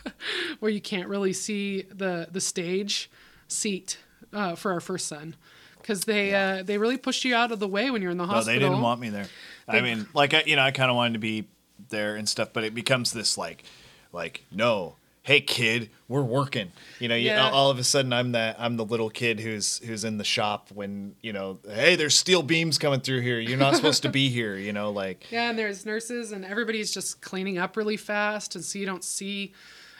[0.60, 3.10] where you can't really see the the stage
[3.48, 3.98] seat
[4.32, 5.34] uh, for our first son
[5.78, 8.24] because they uh, they really pushed you out of the way when you're in the
[8.26, 8.60] No, hospital.
[8.60, 9.26] they didn't want me there.
[9.68, 11.48] I mean, like I, you know, I kind of wanted to be
[11.88, 13.64] there and stuff, but it becomes this like,
[14.12, 16.72] like no, hey kid, we're working.
[16.98, 20.04] You know, you, all of a sudden I'm that I'm the little kid who's who's
[20.04, 23.40] in the shop when you know, hey, there's steel beams coming through here.
[23.40, 24.56] You're not supposed to be here.
[24.56, 28.64] You know, like Yeah, and there's nurses, and everybody's just cleaning up really fast, and
[28.64, 29.52] so you don't see.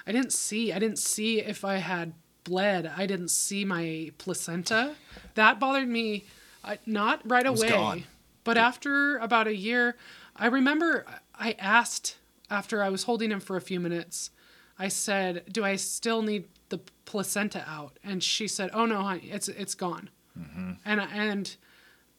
[0.07, 0.73] I didn't see.
[0.73, 2.13] I didn't see if I had
[2.45, 2.91] bled.
[2.97, 4.97] I didn't see my placenta.
[5.35, 6.25] That bothered me,
[6.65, 8.05] uh, not right away, gone.
[8.43, 9.97] but after about a year,
[10.35, 11.07] I remember
[11.39, 12.17] I asked
[12.51, 14.31] after I was holding him for a few minutes.
[14.79, 19.31] I said, "Do I still need the placenta out?" And she said, "Oh no, honey,
[19.31, 20.73] it's it's gone." Mm-hmm.
[20.85, 21.57] And and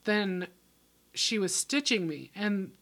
[0.04, 0.48] then
[1.12, 2.72] she was stitching me, and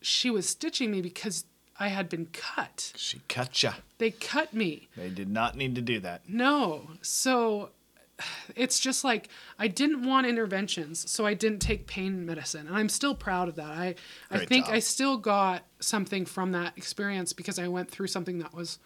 [0.00, 1.44] she was stitching me because
[1.78, 2.92] I had been cut.
[2.96, 3.72] she cut ya.
[3.98, 4.88] They cut me.
[4.96, 6.28] They did not need to do that.
[6.28, 6.90] No.
[7.00, 7.70] So
[8.56, 9.28] it's just like
[9.58, 12.66] I didn't want interventions, so I didn't take pain medicine.
[12.66, 13.70] And I'm still proud of that.
[13.70, 13.94] I
[14.30, 14.74] I think job.
[14.74, 18.78] I still got something from that experience because I went through something that was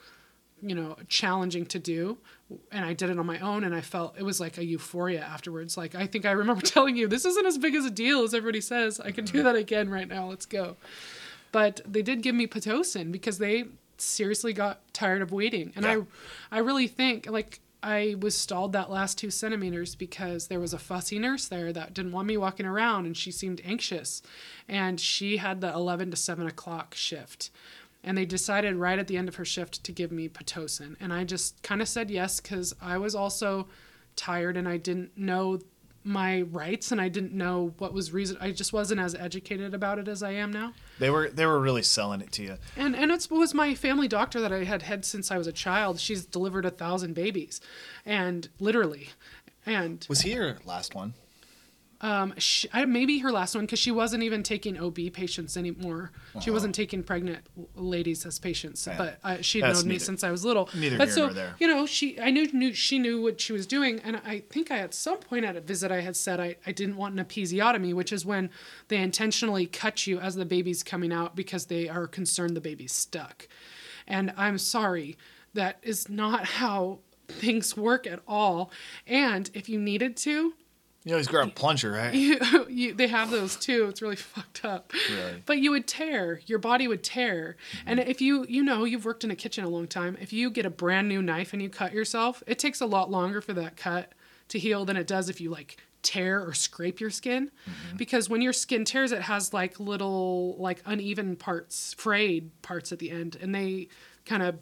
[0.63, 2.19] you know challenging to do
[2.71, 5.21] and I did it on my own and I felt it was like a euphoria
[5.21, 5.77] afterwards.
[5.77, 8.35] Like I think I remember telling you this isn't as big as a deal as
[8.35, 9.01] everybody says.
[9.01, 9.45] I can do mm-hmm.
[9.45, 10.29] that again right now.
[10.29, 10.77] Let's go.
[11.53, 13.65] But they did give me pitocin because they
[13.97, 15.73] seriously got tired of waiting.
[15.77, 16.03] And Yeah.
[16.51, 20.73] I I really think like I was stalled that last two centimeters because there was
[20.73, 24.23] a fussy nurse there that didn't want me walking around and she seemed anxious.
[24.67, 27.51] And she had the 11 to 7 o'clock shift.
[28.05, 30.97] And they decided right at the end of her shift to give me Pitocin.
[31.01, 33.67] And I just kind of said yes because I was also
[34.15, 35.59] tired and I didn't know
[36.05, 38.37] my rights and I didn't know what was reason.
[38.41, 40.75] I just wasn't as educated about it as I am now.
[40.99, 42.57] They were they were really selling it to you.
[42.77, 45.53] And and it was my family doctor that I had had since I was a
[45.53, 45.99] child.
[45.99, 47.61] She's delivered a thousand babies,
[48.05, 49.09] and literally,
[49.65, 51.15] and Was he your last one?
[52.05, 56.13] Um, she, I, maybe her last one because she wasn't even taking OB patients anymore.
[56.43, 60.31] She wasn't taking pregnant ladies as patients, but uh, she'd That's known me since I
[60.31, 60.69] was little.
[60.77, 61.55] neither but here so nor there.
[61.59, 64.71] you know, she I knew, knew she knew what she was doing, and I think
[64.71, 67.25] I at some point at a visit I had said I, I didn't want an
[67.25, 68.51] episiotomy, which is when
[68.89, 72.93] they intentionally cut you as the baby's coming out because they are concerned the baby's
[72.93, 73.49] stuck.
[74.07, 75.17] And I'm sorry,
[75.55, 78.71] that is not how things work at all.
[79.07, 80.53] And if you needed to,
[81.05, 82.15] You always grab a plunger, right?
[82.15, 82.39] you,
[82.69, 83.87] you they have those too.
[83.89, 84.93] It's really fucked up.
[85.11, 85.43] Really?
[85.45, 86.41] But you would tear.
[86.47, 87.57] Your body would tear.
[87.79, 87.89] Mm-hmm.
[87.89, 90.51] And if you you know you've worked in a kitchen a long time, if you
[90.51, 93.53] get a brand new knife and you cut yourself, it takes a lot longer for
[93.53, 94.13] that cut
[94.49, 97.97] to heal than it does if you like tear or scrape your skin mm-hmm.
[97.97, 102.99] because when your skin tears it has like little like uneven parts frayed parts at
[102.99, 103.89] the end and they
[104.27, 104.59] kind of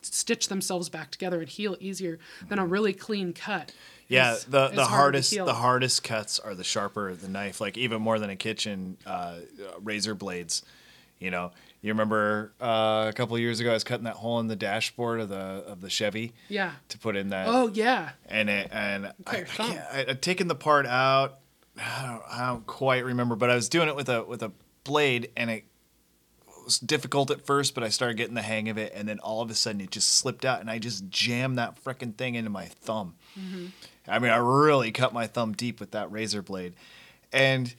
[0.00, 2.72] stitch themselves back together and heal easier than a mm-hmm.
[2.72, 3.72] really clean cut
[4.08, 5.46] Yeah, the the hardest heal.
[5.46, 9.36] the hardest cuts are the sharper the knife, like even more than a kitchen uh,
[9.82, 10.62] razor blades.
[11.18, 14.40] You know, you remember uh, a couple of years ago, I was cutting that hole
[14.40, 18.10] in the dashboard of the of the Chevy yeah to put in that, oh yeah
[18.26, 21.38] and it, and I, I, can't, I, I'd taken the part out.
[21.78, 24.52] I don't, I don't quite remember, but I was doing it with a with a
[24.84, 25.64] blade, and it
[26.64, 29.40] was difficult at first, but I started getting the hang of it, and then all
[29.42, 32.50] of a sudden it just slipped out, and I just jammed that freaking thing into
[32.50, 33.14] my thumb.
[34.08, 36.74] I mean, I really cut my thumb deep with that razor blade,
[37.32, 37.74] and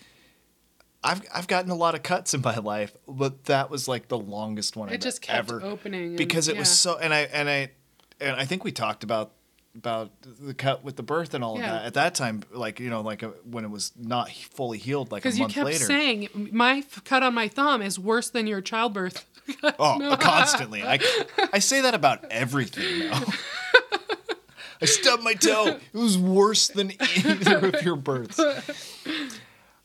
[1.04, 4.18] I've I've gotten a lot of cuts in my life, but that was like the
[4.18, 6.98] longest one It I've just kept ever opening and- because it was so.
[6.98, 7.72] And I and I
[8.20, 9.32] and I think we talked about
[9.76, 11.66] about the cut with the birth and all Yeah.
[11.66, 12.42] of that at that time.
[12.52, 15.44] Like you know, like uh when it was not fully healed, like a Because you
[15.44, 15.86] month kept later.
[15.86, 19.26] saying my f- cut on my thumb is worse than your childbirth.
[19.78, 20.82] Oh, constantly.
[20.82, 20.98] I,
[21.54, 23.22] I say that about everything now.
[24.82, 25.80] I stubbed my toe.
[25.94, 26.92] It was worse than
[27.26, 28.40] either of your births.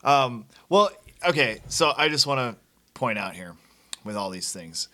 [0.03, 0.91] Um, well,
[1.27, 1.61] okay.
[1.69, 2.61] So I just want to
[2.95, 3.55] point out here
[4.05, 4.89] with all these things.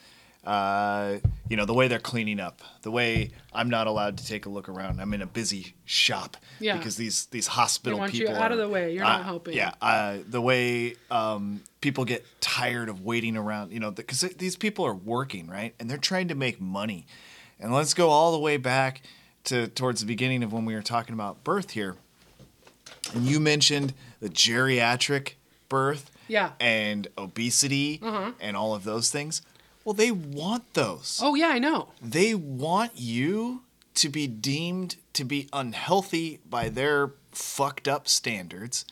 [0.45, 4.47] Uh, you know, the way they're cleaning up, the way I'm not allowed to take
[4.47, 5.01] a look around.
[5.01, 6.77] I'm in a busy shop Yeah.
[6.77, 8.95] because these these hospital They want you people out of the way.
[8.95, 9.55] You're not uh, helping.
[9.57, 14.55] Yeah, uh, the way um, people get tired of waiting around, you know, because these
[14.55, 15.75] people are working, right?
[15.81, 17.07] And they're trying to make money.
[17.59, 19.03] And let's go all the way back
[19.47, 21.97] to towards the beginning of when we were talking about birth here.
[23.15, 25.33] And you mentioned the geriatric
[25.69, 26.53] birth Yeah.
[26.61, 28.31] and obesity mm-hmm.
[28.41, 29.43] and all of those things.
[29.85, 31.21] Well, they want those.
[31.23, 31.89] Oh yeah, I know.
[32.03, 33.63] They want you
[33.95, 38.85] to be deemed to be unhealthy by their fucked up standards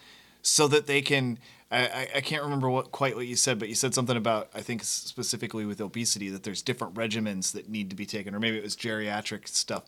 [0.43, 1.39] so that they can
[1.71, 4.49] I, I- I can't remember what quite what you said, but you said something about
[4.55, 8.39] I think specifically with obesity that there's different regimens that need to be taken, or
[8.39, 9.83] maybe it was geriatric stuff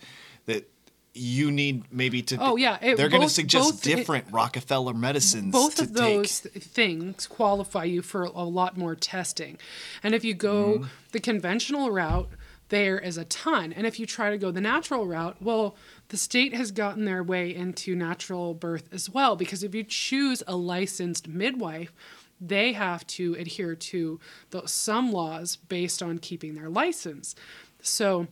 [0.46, 0.68] that
[1.14, 2.36] you need maybe to.
[2.40, 5.50] Oh, yeah, it- they're going to suggest both- it- different Rockefeller medicines.
[5.52, 9.58] both of those th- things qualify you for a lot more testing.
[10.02, 10.84] And if you go Mm-hmm.
[11.12, 12.28] the conventional route,
[12.68, 13.72] there is a ton.
[13.72, 15.76] And if you try to go the natural route, well,
[16.08, 20.42] the state has gotten their way into natural birth as well because if you choose
[20.46, 21.92] a licensed midwife,
[22.40, 27.34] they have to adhere to the, some laws based on keeping their license.
[27.80, 28.26] So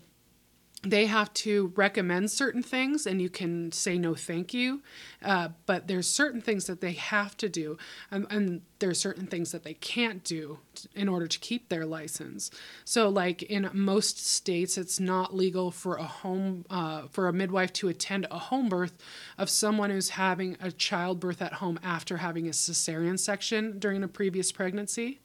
[0.85, 4.83] they have to recommend certain things and you can say no thank you.
[5.23, 7.79] Uh, but there's certain things that they have to do
[8.11, 11.87] and, and there's certain things that they can't do t- in order to keep their
[11.87, 12.51] license.
[12.85, 17.73] So like in most states it's not legal for a home uh, for a midwife
[17.75, 18.94] to attend a home birth
[19.38, 24.09] of someone who's having a childbirth at home after having a cesarean section during a
[24.09, 25.20] previous pregnancy.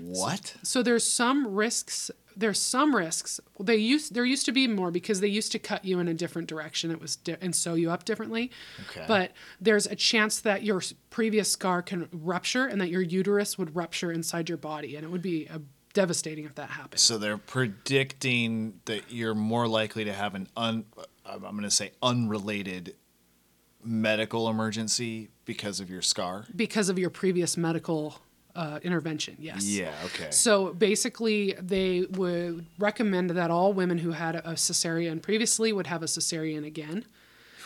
[0.00, 0.54] What?
[0.62, 5.20] so there's some risks there's some risks they used there used to be more because
[5.20, 7.90] they used to cut you in a different direction it was di- and sew you
[7.90, 8.50] up differently
[8.90, 9.04] Okay.
[9.08, 13.74] but there's a chance that your previous scar can rupture and that your uterus would
[13.76, 15.58] rupture inside your body and it would be uh
[15.94, 20.84] devastating if that happened So they're predicting that you're more likely to have an un
[21.26, 22.94] I'm going to say unrelated
[23.84, 26.46] medical emergency because of your scar.
[26.54, 28.20] because of your previous medical
[28.54, 30.30] uh, intervention yes Yeah, okay.
[30.30, 36.02] So basically, they would recommend that all women who had a cesarean previously would have
[36.02, 37.04] a cesarean again.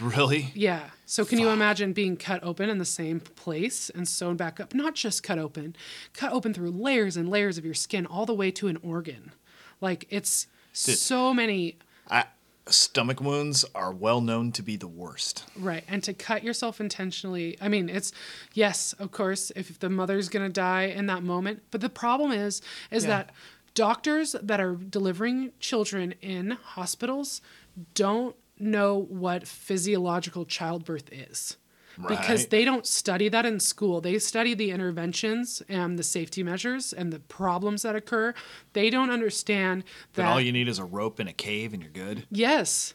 [0.00, 0.52] Really?
[0.54, 0.90] Yeah.
[1.06, 4.74] So can you imagine being cut open in the same place and sewn back up?
[4.74, 5.74] Not just cut open,
[6.12, 9.32] cut open through layers and layers of your skin all the way to an organ.
[9.80, 11.78] Like it's so many
[12.10, 12.24] I,
[12.68, 15.44] stomach wounds are well known to be the worst.
[15.56, 18.10] right and to cut yourself intentionally i mean it's
[18.54, 22.32] yes of course if the mother's going to die in that moment but the problem
[22.32, 23.10] is is Yeah.
[23.10, 23.30] that
[23.74, 27.40] doctors that are delivering children in hospitals
[27.94, 31.56] don't know what physiological childbirth is
[32.08, 36.92] because they don't study that in school they study the interventions and the safety measures
[36.92, 38.34] and the problems that occur
[38.72, 39.82] they don't understand
[40.14, 42.26] that Then all you need is a rope in a cave and you're good.
[42.30, 42.94] yes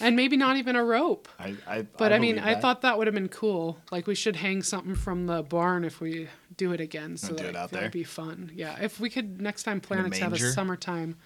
[0.00, 2.98] and maybe not even a rope I, I but I, mean, believe I thought that
[2.98, 3.78] would have been cool.
[3.90, 7.16] Like we should hang something from the barn if we do it again.
[7.16, 7.82] So do that it out that there?
[7.84, 8.50] would be fun.
[8.54, 11.16] Yeah, if we could next time plan it to have a summertime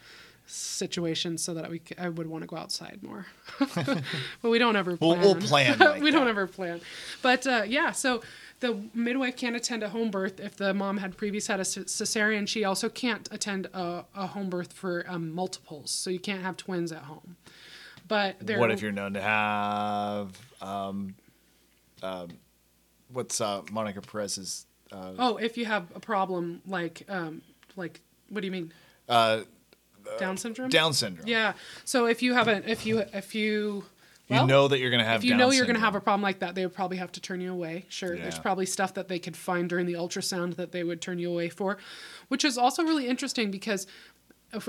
[0.47, 3.27] situation, so that we c- I would want to go outside more.
[3.59, 4.03] but
[4.51, 5.21] we don't ever We'll- plan.
[5.23, 6.81] we'll plan like we don't ever plan.
[7.23, 8.23] But uh, yeah, so
[8.61, 12.47] the midwife can't attend a home birth if the mom had previously had a cesarean.
[12.49, 16.57] She also can't attend a, a home birth for um, multiples, so you can't have
[16.57, 17.37] twins at home.
[18.07, 21.15] But there, What if you're known to have um,
[22.03, 22.29] um,
[23.13, 27.41] what's uh, Monica Perez's uh, Oh, if you have a problem like um
[27.77, 28.73] like what do you mean?
[29.09, 29.41] uh,
[30.19, 30.71] Down syndrome?
[30.71, 31.27] Down syndrome?
[31.27, 31.55] Yeah.
[31.85, 33.85] So if you have a if you if you
[34.29, 35.21] You know that you're going to have.
[35.21, 36.97] if you Down know you're going to have a problem like that, they would probably
[36.97, 37.85] have to turn you away.
[37.89, 41.19] Sure, there's probably stuff that they could find during the ultrasound that they would turn
[41.19, 41.79] you away for,
[42.29, 43.87] which is also really interesting because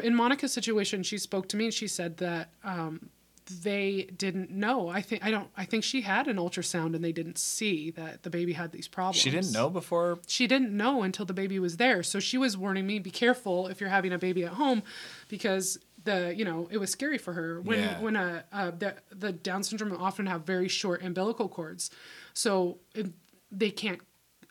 [0.02, 3.10] in Monica's situation, she spoke to me and she said that um,
[3.46, 4.88] they didn't know.
[4.90, 5.50] I think I don't.
[5.56, 8.88] I think she had an ultrasound and they didn't see that the baby had these
[8.88, 9.18] problems.
[9.18, 10.20] She didn't know before.
[10.28, 12.02] she didn't know until the baby was there.
[12.04, 14.84] So she was warning me, be careful if you're having a baby at home,
[15.28, 18.00] because the you know it was scary for her when Yeah.
[18.02, 21.90] when a uh, the the Down syndrome often have very short umbilical cords,
[22.34, 23.08] so it,
[23.52, 24.02] they can't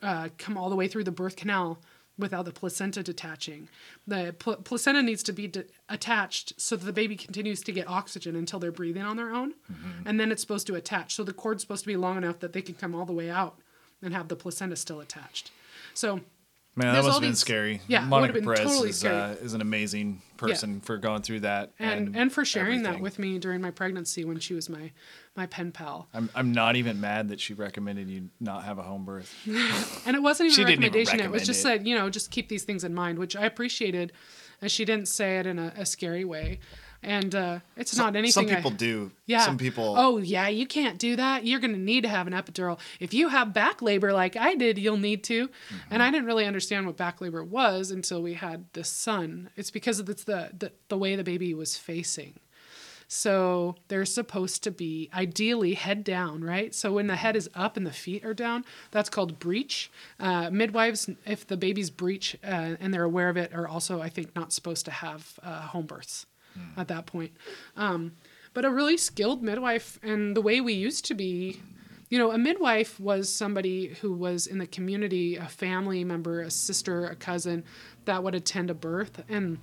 [0.01, 1.79] uh, come all the way through the birth canal
[2.17, 3.67] without the placenta detaching.
[4.07, 7.87] The pl- placenta needs to be de- attached so that the baby continues to get
[7.87, 10.07] oxygen until they're breathing on their own, mm-hmm.
[10.07, 11.15] and then it's supposed to attach.
[11.15, 13.29] So the cord's supposed to be long enough that they can come all the way
[13.29, 13.59] out
[14.01, 15.51] and have the placenta still attached.
[15.93, 16.21] So
[16.77, 17.81] Man, that must have been these- scary.
[17.87, 22.15] yeah, Monica Perez totally is, uh, is an amazing person for going through that and
[22.15, 24.91] and, for sharing that with me during my pregnancy when she was my
[25.37, 26.07] my pen pal.
[26.13, 29.33] I'm I'm not even mad that she recommended you not have a home birth.
[30.05, 31.19] And it wasn't even a didn't even recommendation.
[31.21, 34.11] It was just said, you know, just keep these things in mind, which I appreciated.
[34.61, 36.59] And she didn't say it in a, a scary way.
[37.05, 38.47] And uh, it's not anything.
[38.47, 39.11] Some I- people do.
[39.27, 39.41] Yeah.
[39.41, 39.93] Some people.
[39.97, 41.45] Oh yeah, you can't do that.
[41.45, 42.79] You're going to need to have an epidural.
[42.99, 45.47] If you have back labor like I did, you'll need to.
[45.47, 45.75] Mm-hmm.
[45.91, 49.49] And I didn't really understand what back labor was until we had this son.
[49.55, 52.39] It's because it's the the, the way the baby was facing.
[53.07, 56.73] So they're supposed to be ideally head down, right?
[56.73, 59.91] So when the head is up and the feet are down, that's called breech.
[60.19, 64.09] Uh, midwives, if the baby's breech uh, and they're aware of it, are also, I
[64.09, 66.25] think, not supposed to have uh, home births
[66.77, 67.31] at that point.
[67.75, 68.13] Um,
[68.53, 71.61] but a really skilled midwife, and the way we used to be,
[72.09, 76.51] you know, a midwife was somebody who was in the community, a family member, a
[76.51, 77.63] sister, a cousin
[78.05, 79.59] that would attend a birth, and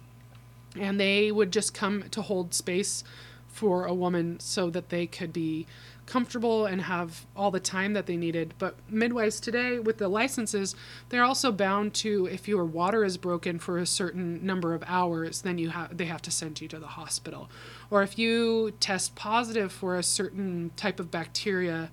[0.79, 3.05] and they would just come to hold space
[3.49, 5.67] for a woman so that they could be
[6.13, 8.53] comfortable and have all the time that they needed.
[8.59, 10.77] But midwives today, with the licenses,
[11.09, 15.41] they're also bound to if your water is broken for a certain number of hours,
[15.41, 17.51] then you have they have to send you to the hospital.
[17.91, 21.91] Or if you test positive for a certain type of bacteria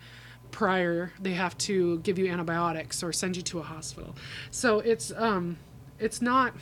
[0.51, 4.17] prior, they have to give you antibiotics or send you to a hospital.
[4.51, 5.59] So it's um
[5.97, 6.53] it's not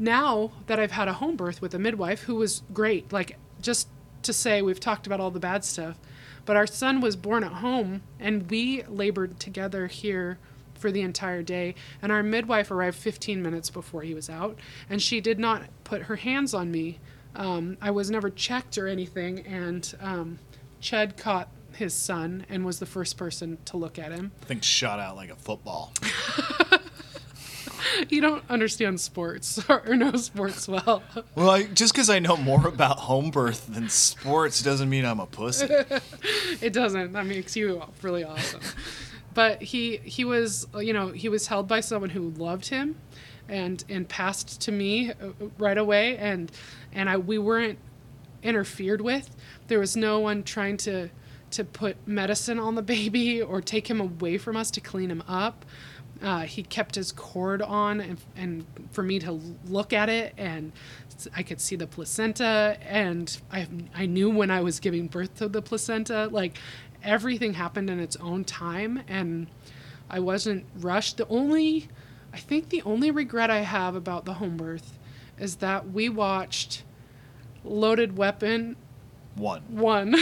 [0.00, 3.86] now that I've had a home birth with a midwife who was great, like just
[4.22, 5.96] to say we've talked about all the bad stuff,
[6.48, 10.38] but our son was born at home and we labored together here
[10.72, 15.02] for the entire day and our midwife arrived 15 minutes before he was out and
[15.02, 17.00] she did not put her hands on me.
[17.36, 20.38] Um, I was never checked or anything and um,
[20.80, 24.32] CHUD caught his son and was the first person to look at him.
[24.40, 25.92] I think shot out like a football.
[28.08, 31.02] You don't understand sports or know sports well.
[31.34, 35.20] Well, I, just because I know more about home birth than sports doesn't mean I'm
[35.20, 35.68] a pussy.
[36.60, 37.12] It doesn't.
[37.12, 38.60] That makes you really awesome.
[39.34, 42.96] But he he was you know he was held by someone who loved him,
[43.48, 45.14] and and passed to me uh,
[45.58, 46.50] right away, and
[46.92, 47.78] and I we weren't
[48.42, 49.34] interfered with.
[49.68, 51.10] There was no one trying to
[51.50, 55.22] to put medicine on the baby or take him away from us to clean him
[55.28, 55.64] up.
[56.20, 60.72] Uh, he kept his cord on and, and for me to look at it and
[61.34, 65.48] I could see the placenta and I, I knew when I was giving birth to
[65.48, 66.58] the placenta like
[67.04, 69.46] everything happened in its own time and
[70.10, 71.88] I wasn't rushed the only
[72.32, 74.98] I think the only regret I have about the home birth
[75.38, 76.82] is that we watched
[77.64, 78.76] Loaded Weapon
[79.36, 79.62] One.
[79.70, 80.10] 1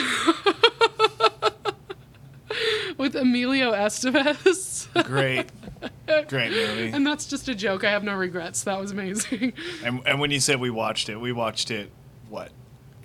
[2.99, 5.51] with Emilio Estevez Great.
[6.29, 6.91] Great movie.
[6.91, 7.85] And that's just a joke.
[7.85, 8.63] I have no regrets.
[8.65, 9.53] That was amazing.
[9.85, 11.91] And, and when you said we watched it, we watched it,
[12.29, 12.51] what,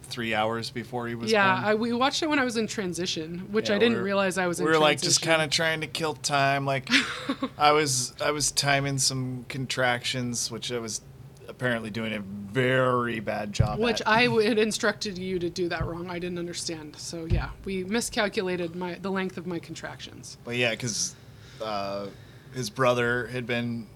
[0.03, 1.61] three hours before he was yeah.
[1.63, 4.47] I, we watched it when I was in transition, which Yeah, I didn't realize I
[4.47, 6.65] was in we were like just kind of trying to kill time.
[6.65, 6.89] Like
[7.57, 11.01] I was, I was timing some contractions, which I was
[11.47, 14.07] apparently doing a very bad job Which at.
[14.07, 16.09] I w- had instructed you to do that wrong.
[16.09, 16.95] I didn't understand.
[16.97, 20.37] So yeah, we miscalculated my the length of my contractions.
[20.43, 21.15] But yeah, because
[21.63, 22.07] uh,
[22.53, 23.87] his brother had been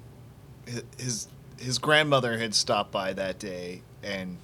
[0.97, 1.27] his
[1.59, 4.37] his grandmother had stopped by that day, and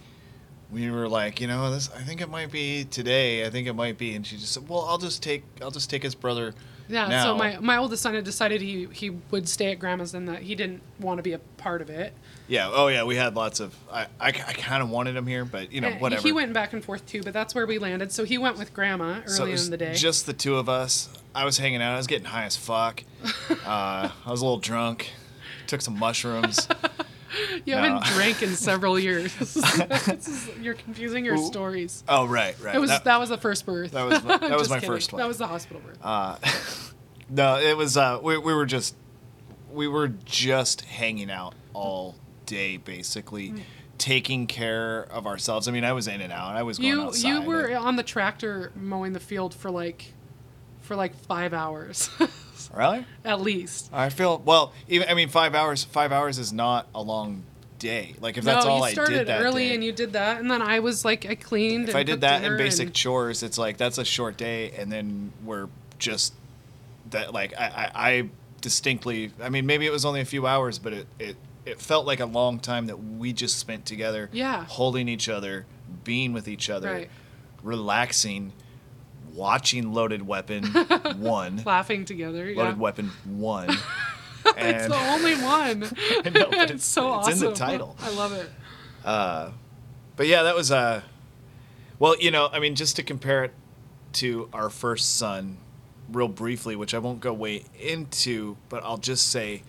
[0.72, 3.46] we were like, you know, this I think it might be today.
[3.46, 5.90] I think it might be, and she just said, well, I'll just take I'll just
[5.90, 6.54] take his brother.
[6.88, 7.08] Yeah.
[7.08, 7.24] now.
[7.24, 10.42] So my my oldest son had decided he he would stay at grandma's and that
[10.42, 12.14] he didn't want to be a part of it.
[12.48, 15.46] yeah oh yeah we had lots of I I, I kind of wanted him here,
[15.46, 16.22] but you know And whatever.
[16.22, 18.12] He went back and forth too, but that's where we landed.
[18.12, 19.94] So he went with grandma early So it was in the day.
[19.94, 21.10] Just the two of us.
[21.34, 21.94] I was hanging out.
[21.94, 23.04] I was getting high as fuck.
[23.50, 25.12] uh, I was a little drunk.
[25.68, 26.68] Took some mushrooms.
[27.66, 27.82] you no.
[27.82, 29.36] haven't drank in several years.
[29.42, 31.46] Is- you're confusing your Ooh.
[31.46, 32.04] stories.
[32.08, 32.76] Oh right, right.
[32.76, 33.92] It was That- that, was the first birth.
[33.92, 34.90] that was my- that was my kidding.
[34.90, 35.20] first one.
[35.22, 36.94] That was the hospital birth.
[37.30, 37.96] No, it was.
[37.96, 38.96] Uh, we, we were just
[39.72, 42.16] we were just hanging out all
[42.46, 43.62] day, basically, Mm.
[43.98, 45.68] taking care of ourselves.
[45.70, 46.56] I mean, I was in and out.
[46.58, 47.28] I was going you outside.
[47.30, 50.14] you were and- on the tractor mowing the field for like
[50.82, 52.10] for like five hours
[52.74, 53.06] really.
[53.26, 53.90] at least.
[53.94, 54.74] I feel well.
[54.88, 55.84] Even I mean, five hours.
[55.84, 57.44] Five hours is not a long
[57.80, 58.16] day.
[58.22, 59.76] Like if that's no, all I did that early day.
[59.76, 61.86] and you did that, and then I was like I cleaned.
[61.90, 64.72] if and I did that in basic and- chores, it's like that's a short day,
[64.72, 65.68] and then we're
[66.00, 66.34] just
[67.10, 68.30] that like I, I, I
[68.62, 69.32] distinctly.
[69.42, 72.20] I mean, maybe it was only a few hours, but it it it felt like
[72.20, 74.30] a long time that we just spent together.
[74.32, 74.66] Yeah.
[74.66, 75.66] Holding each other,
[76.04, 77.10] being with each other, Right.
[77.64, 78.54] relaxing,
[79.34, 80.64] watching Loaded Weapon
[81.18, 82.50] one, Laughing together.
[82.50, 82.64] Yeah.
[82.64, 83.70] Loaded Weapon one.
[84.58, 85.84] it's the only one.
[86.26, 87.50] I know, it's, it's- so it's in awesome.
[87.50, 87.96] the title.
[88.00, 88.50] I love it.
[90.16, 91.02] but yeah, that was uh
[92.00, 93.54] well, you know, I mean, just to compare it
[94.14, 95.58] to our first son,
[96.12, 99.62] real briefly, which I won't go way into, but I'll just say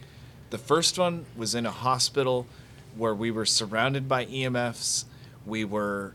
[0.48, 2.46] the first one was in a hospital
[2.96, 5.04] where we were surrounded by EMFs.
[5.44, 6.14] We were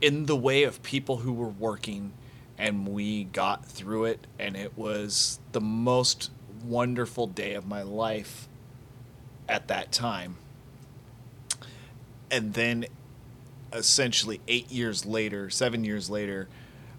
[0.00, 2.12] in the way of people who were working
[2.58, 6.30] and we got through it and it was the most
[6.64, 8.48] wonderful day of my life
[9.48, 10.36] at that time.
[12.30, 12.86] And then
[13.72, 16.48] essentially eight years later seven years later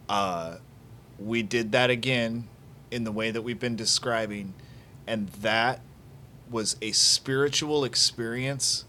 [0.10, 0.58] uh,
[1.20, 2.48] we did that again
[2.92, 4.54] in the way that we've been describing
[5.06, 5.82] and that
[6.50, 8.86] was a spiritual experience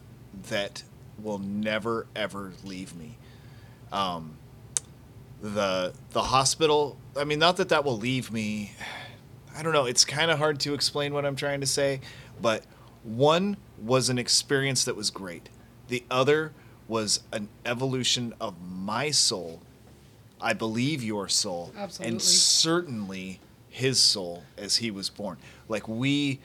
[0.48, 0.82] that
[1.22, 3.16] will never ever leave me.
[3.92, 4.36] Um,
[5.52, 8.72] the the hospital i mean not that that will leave me
[9.54, 12.00] i don't know it's kind of hard to explain what i'm trying to say
[12.40, 12.64] but
[13.02, 15.50] one was an experience that was great
[15.88, 16.52] the other
[16.88, 19.60] was an evolution of my soul
[20.40, 22.12] i believe your soul Absolutely.
[22.12, 23.38] and certainly
[23.68, 25.36] his soul as he was born
[25.68, 26.40] like we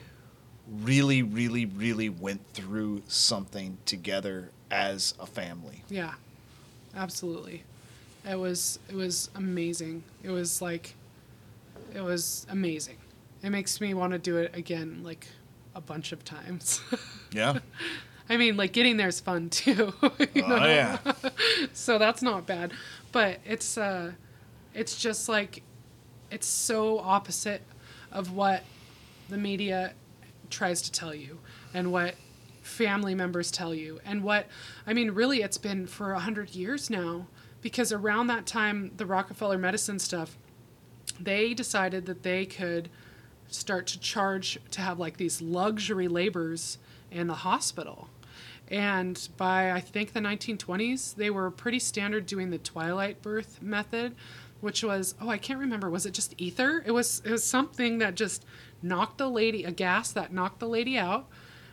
[0.68, 6.12] really really really went through something together as a family Yeah,
[6.94, 7.64] absolutely.
[8.28, 10.02] It was it was amazing.
[10.22, 10.94] It was like
[11.94, 12.96] it was amazing.
[13.42, 15.26] It makes me want to do it again like
[15.74, 16.80] a bunch of times.
[17.32, 17.58] yeah
[18.28, 19.92] I mean, like getting there is fun too.
[20.02, 20.64] oh know?
[20.64, 20.98] yeah
[21.72, 22.72] so that's not bad
[23.12, 24.12] but it's uh
[24.74, 25.62] it's just like
[26.30, 27.62] it's so opposite
[28.12, 28.62] of what
[29.28, 29.92] the media
[30.48, 31.38] tries to tell you
[31.74, 32.14] and what
[32.62, 34.46] family members tell you and what
[34.86, 37.26] i mean really it's been for a hundred years now
[37.60, 40.36] because around that time the rockefeller medicine stuff
[41.20, 42.88] they decided that they could
[43.48, 46.78] start to charge to have like these luxury labors
[47.10, 48.08] in the hospital.
[48.68, 54.14] And by I think the 1920s, they were pretty standard doing the twilight birth method,
[54.60, 56.82] which was oh I can't remember was it just ether?
[56.86, 58.44] It was it was something that just
[58.82, 61.28] knocked the lady a gas that knocked the lady out,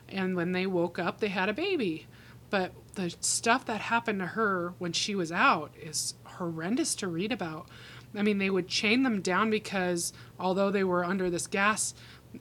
[0.10, 2.08] and when they woke up they had a baby.
[2.50, 7.32] But the stuff that happened to her when she was out is horrendous to read
[7.32, 7.70] about.
[8.16, 11.94] I mean, they would chain them down because although they were under this gas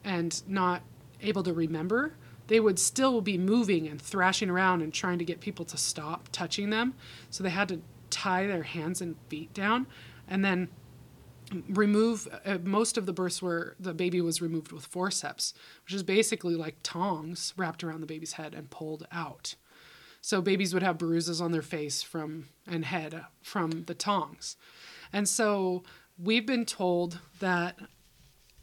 [0.03, 0.81] and not
[1.21, 2.13] able to remember,
[2.47, 6.29] they would still be moving and thrashing around and trying to get people to stop
[6.31, 6.95] touching them.
[7.29, 9.85] So they had to tie their hands and feet down
[10.27, 10.69] and then
[11.69, 15.53] remove uh, most of the births were the baby was removed with forceps,
[15.85, 19.55] which is basically like tongs wrapped around the baby's head and pulled out.
[20.27, 24.57] So babies would have bruises on their face from and head from the tongs.
[25.13, 25.83] And so
[26.21, 27.79] we've been told that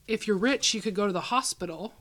[0.07, 1.95] if you're rich, you could go to the hospital,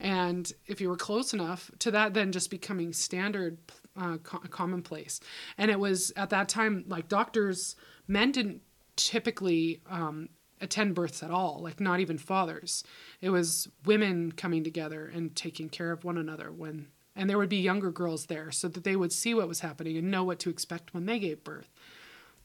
[0.00, 3.58] and if you were close enough to that, then just becoming standard,
[3.96, 5.20] uh, co- commonplace.
[5.56, 7.76] And it was at that time like doctors,
[8.08, 8.62] men didn't
[8.96, 10.28] typically um,
[10.60, 12.82] attend births at all, like not even fathers.
[13.20, 16.88] It was women coming together and taking care of one another when.
[17.18, 19.96] And there would be younger girls there so that they would see what was happening
[19.96, 21.68] and know what to expect when they gave birth.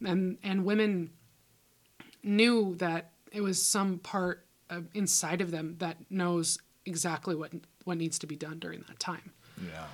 [0.06, 1.12] And and women
[2.24, 7.52] knew that it was some part of, inside of them that knows exactly what
[7.84, 9.32] what needs to be done during that time.
[9.64, 9.86] yeah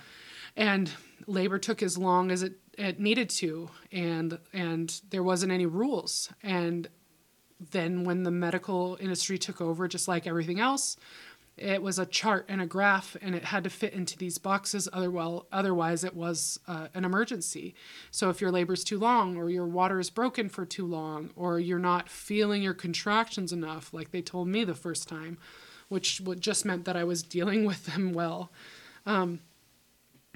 [0.55, 0.91] And
[1.27, 6.31] labor took as long as it, it needed to, and and there wasn't any rules.
[6.41, 6.87] And
[7.71, 10.95] then when the medical industry took over, just like everything else,
[11.59, 14.87] it was a chart and a graph, and it had to fit into these boxes.
[14.91, 17.75] Otherwise, otherwise it was uh, an emergency.
[18.11, 21.59] So if your labor's too long, or your water is broken for too long, or
[21.59, 25.37] you're not feeling your contractions enough, like they told me the first time,
[25.89, 28.51] which just meant that I was dealing with them well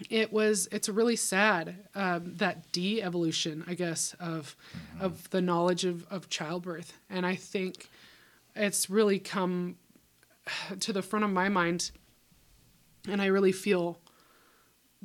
[0.09, 4.55] it was it's really sad um, that de-evolution i guess of
[4.99, 7.89] of the knowledge of, of childbirth and i think
[8.55, 9.75] it's really come
[10.79, 11.91] to the front of my mind
[13.09, 13.99] and i really feel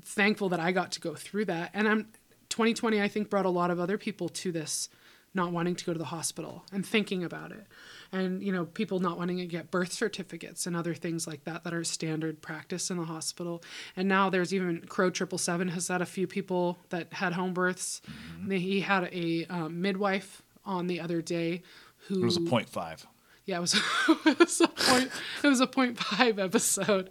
[0.03, 1.70] thankful that i got to go through that.
[1.74, 2.09] And i'm
[2.49, 4.89] 2020 i think brought a lot of other people to this
[5.34, 7.66] not wanting to go to the hospital and thinking about it.
[8.12, 11.64] And you know people not wanting to get birth certificates and other things like that
[11.64, 13.62] that are standard practice in the hospital.
[13.97, 17.53] And now there's even crow triple seven has had a few people that had home
[17.53, 18.01] births.
[18.49, 21.62] He had a um, midwife on the other day
[22.07, 23.07] who it was a point five
[23.49, 23.75] yeah, it was,
[24.27, 25.11] it was a point.
[25.43, 27.09] It was a point five episode.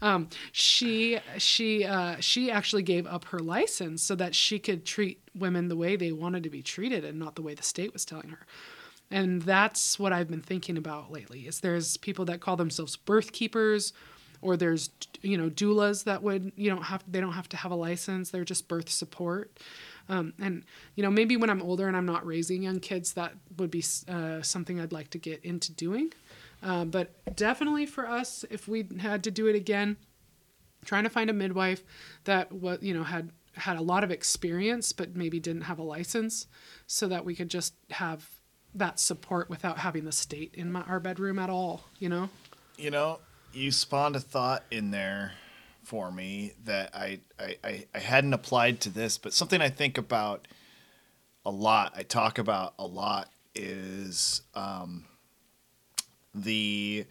[0.00, 5.20] Um, she she uh, she actually gave up her license so that she could treat
[5.34, 8.06] women the way they wanted to be treated and not the way the state was
[8.06, 8.46] telling her.
[9.10, 11.40] And that's what I've been thinking about lately.
[11.46, 13.92] Is there's people that call themselves birth keepers,
[14.40, 14.88] or there's
[15.20, 18.30] you know doulas that would you don't have they don't have to have a license.
[18.30, 19.58] They're just birth support.
[20.08, 20.64] Um, and
[20.96, 23.84] you know, maybe when I'm older and I'm not raising young kids, that would be
[24.08, 26.12] uh, something I'd like to get into doing.
[26.62, 29.96] Uh, but definitely for us, if we had to do it again,
[30.84, 31.82] trying to find a midwife
[32.24, 35.82] that what you know had had a lot of experience, but maybe didn't have a
[35.82, 36.46] license,
[36.86, 38.28] so that we could just have
[38.74, 41.84] that support without having the state in my, our bedroom at all.
[41.98, 42.30] You know.
[42.76, 43.20] You know,
[43.52, 45.32] you spawned a thought in there
[45.84, 50.48] for me that I, I, I, hadn't applied to this, but something I think about
[51.44, 55.04] a lot, I talk about a lot, is um,
[56.34, 57.04] the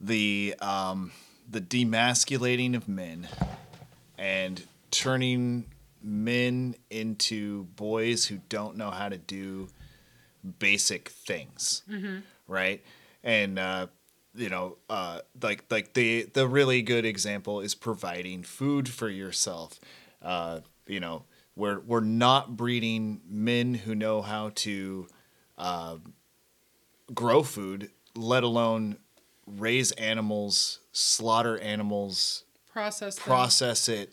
[0.00, 1.12] the um,
[1.50, 3.28] the demasculating of men
[4.18, 5.64] and turning
[6.02, 9.68] men into boys who don't know how to do
[10.58, 11.82] basic things,
[12.48, 12.82] right?
[13.22, 13.86] And uh,
[14.34, 19.78] you know, uh, like like the the really good example is providing food for yourself.
[20.22, 21.24] Uh, you know,
[21.56, 25.06] we're we're not breeding men who know how to
[25.56, 25.96] uh,
[27.14, 28.96] grow food, let alone
[29.46, 33.16] raise animals, slaughter animals, Process.
[33.16, 33.24] them.
[33.24, 34.12] process it,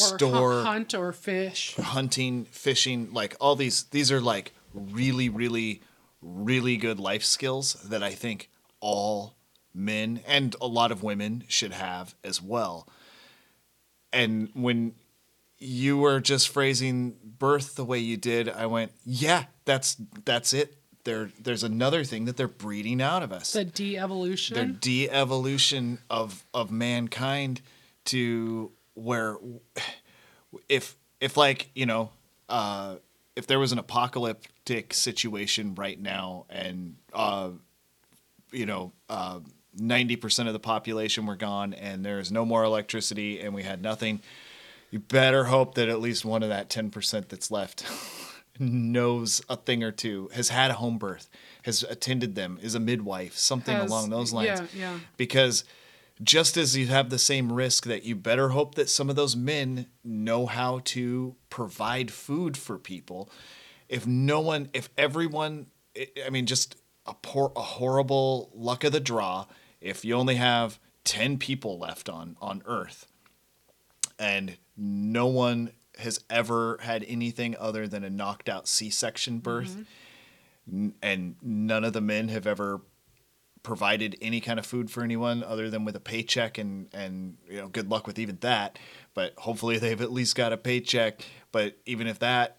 [0.00, 1.76] Or store hunt or fish.
[1.76, 5.82] hunting, fishing, like all these these are like really really
[6.20, 8.50] really good life skills that I think
[8.80, 9.34] all
[9.76, 12.88] men and a lot of women should have as well.
[14.12, 14.94] And when
[15.58, 20.76] you were just phrasing birth the way you did, I went, "Yeah, that's that's it.
[21.04, 24.54] There there's another thing that they're breeding out of us The de-evolution.
[24.54, 27.60] their de-evolution of of mankind
[28.06, 29.36] to where
[30.68, 32.10] if if like you know
[32.48, 32.96] uh
[33.36, 37.50] if there was an apocalyptic situation right now and uh
[38.50, 39.38] you know uh
[39.76, 44.20] 90% of the population were gone and there's no more electricity and we had nothing
[44.90, 47.84] you better hope that at least one of that 10% that's left
[48.58, 51.28] knows a thing or two has had a home birth
[51.64, 54.98] has attended them is a midwife something Has- along those lines yeah, yeah.
[55.16, 55.64] because
[56.22, 59.36] just as you have the same risk that you better hope that some of those
[59.36, 63.30] men know how to provide food for people
[63.88, 65.66] if no one if everyone
[66.24, 69.46] I mean just a poor a horrible luck of the draw
[69.80, 73.06] if you only have 10 people left on on earth
[74.18, 79.82] and no one has ever had anything other than a knocked out C-section birth mm-hmm.
[80.68, 82.80] N- and none of the men have ever
[83.62, 87.56] provided any kind of food for anyone other than with a paycheck and and you
[87.56, 88.78] know good luck with even that
[89.16, 91.24] but hopefully they've at least got a paycheck.
[91.50, 92.58] But even if that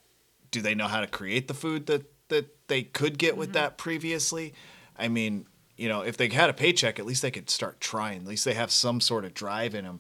[0.49, 3.53] do they know how to create the food that that they could get with mm-hmm.
[3.53, 4.53] that previously?
[4.97, 5.45] I mean
[5.78, 8.21] you know if they had a paycheck at least they could start trying.
[8.21, 9.99] At least they have some sort of drive in them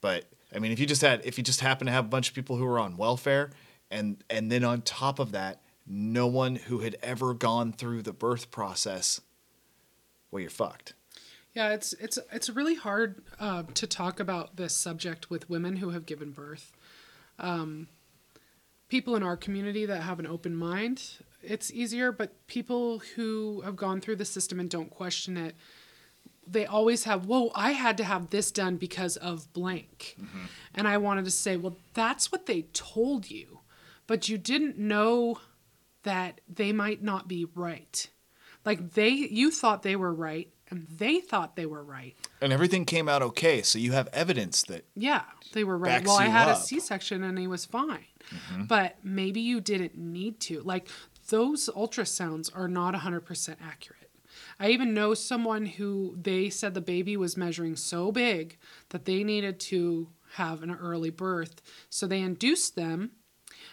[0.00, 0.24] but
[0.54, 2.34] i mean if you just had if you just happen to have a bunch of
[2.34, 3.50] people who are on welfare
[3.90, 8.12] and and then on top of that no one who had ever gone through the
[8.12, 9.20] birth process
[10.30, 10.94] well you're fucked.
[11.54, 15.90] Yeah, it's it's it's really hard uh, to talk about this subject with women who
[15.90, 16.72] have given birth.
[17.38, 17.88] Um,
[18.88, 21.02] people in our community that have an open mind,
[21.42, 22.12] it's easier.
[22.12, 25.54] But people who have gone through the system and don't question it,
[26.46, 27.26] they always have.
[27.26, 30.16] Whoa, I had to have this done because of blank,
[30.74, 33.60] and I wanted to say, well, that's what they told you,
[34.06, 35.40] but you didn't know
[36.04, 38.08] that they might not be right.
[38.64, 42.14] Like they, you thought they were right, and they thought they were right.
[42.40, 45.22] and everything came out okay so you have evidence that Yeah,
[45.52, 46.04] they were right.
[46.04, 46.56] Well, I had a up.
[46.58, 46.64] Mm-hmm.
[46.64, 48.04] C-section and he was fine.
[48.30, 48.64] Mm-hmm.
[48.64, 50.60] But maybe you didn't need to.
[50.62, 50.88] Like
[51.28, 54.10] those ultrasounds are not 100% accurate.
[54.58, 58.58] I even know someone who they said the baby was measuring so big
[58.90, 61.62] that they needed to have an early birth.
[61.88, 63.12] So they induced them.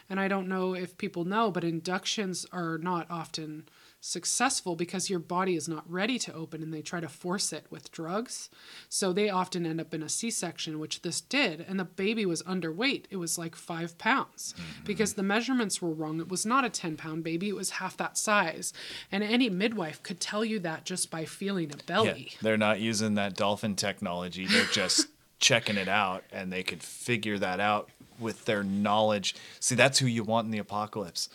[0.10, 3.68] And I don't know if people know, but inductions are not often
[4.06, 7.66] successful because your body is not ready to open and they try to force it
[7.70, 8.49] with drugs.
[8.89, 11.62] So they often end up in a C section, which this did.
[11.62, 13.06] And the baby was underweight.
[13.10, 14.84] It was like five pounds mm-hmm.
[14.84, 16.20] because the measurements were wrong.
[16.20, 18.74] It was not a 10 pound baby, it was half that size.
[19.10, 22.34] And any midwife could tell you that just by feeling a belly.
[22.41, 25.08] they're not using that dolphin technology they're just
[25.39, 27.89] checking it out and they could figure that out
[28.20, 31.30] with their knowledge see that's who you want in the apocalypse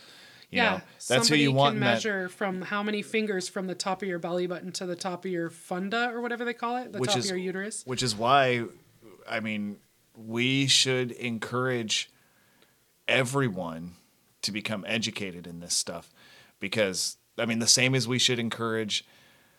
[0.50, 1.74] You yeah, know, that's who you want.
[1.74, 4.72] can in that- measure from how many fingers from the top of your belly button
[4.72, 7.30] to the top of your funda or whatever they call it, the top is- of
[7.30, 7.82] your uterus.
[7.84, 8.64] which is why
[9.28, 9.76] i mean
[10.16, 12.10] we should encourage
[13.06, 13.94] everyone
[14.42, 16.12] to become educated in this stuff
[16.60, 19.04] because i mean the same as we should encourage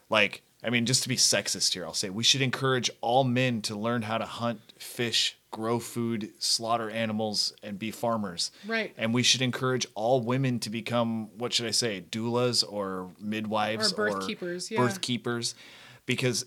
[0.10, 3.62] like i mean just to be sexist here i'll say we should encourage all men
[3.62, 8.94] to learn how to hunt fish grow food slaughter animals and be farmers Right.
[8.98, 13.92] and we should encourage all women to become what should i say doulas or midwives
[13.94, 14.80] Or birth keepers, yeah.
[14.80, 15.56] birth keepers
[16.06, 16.46] because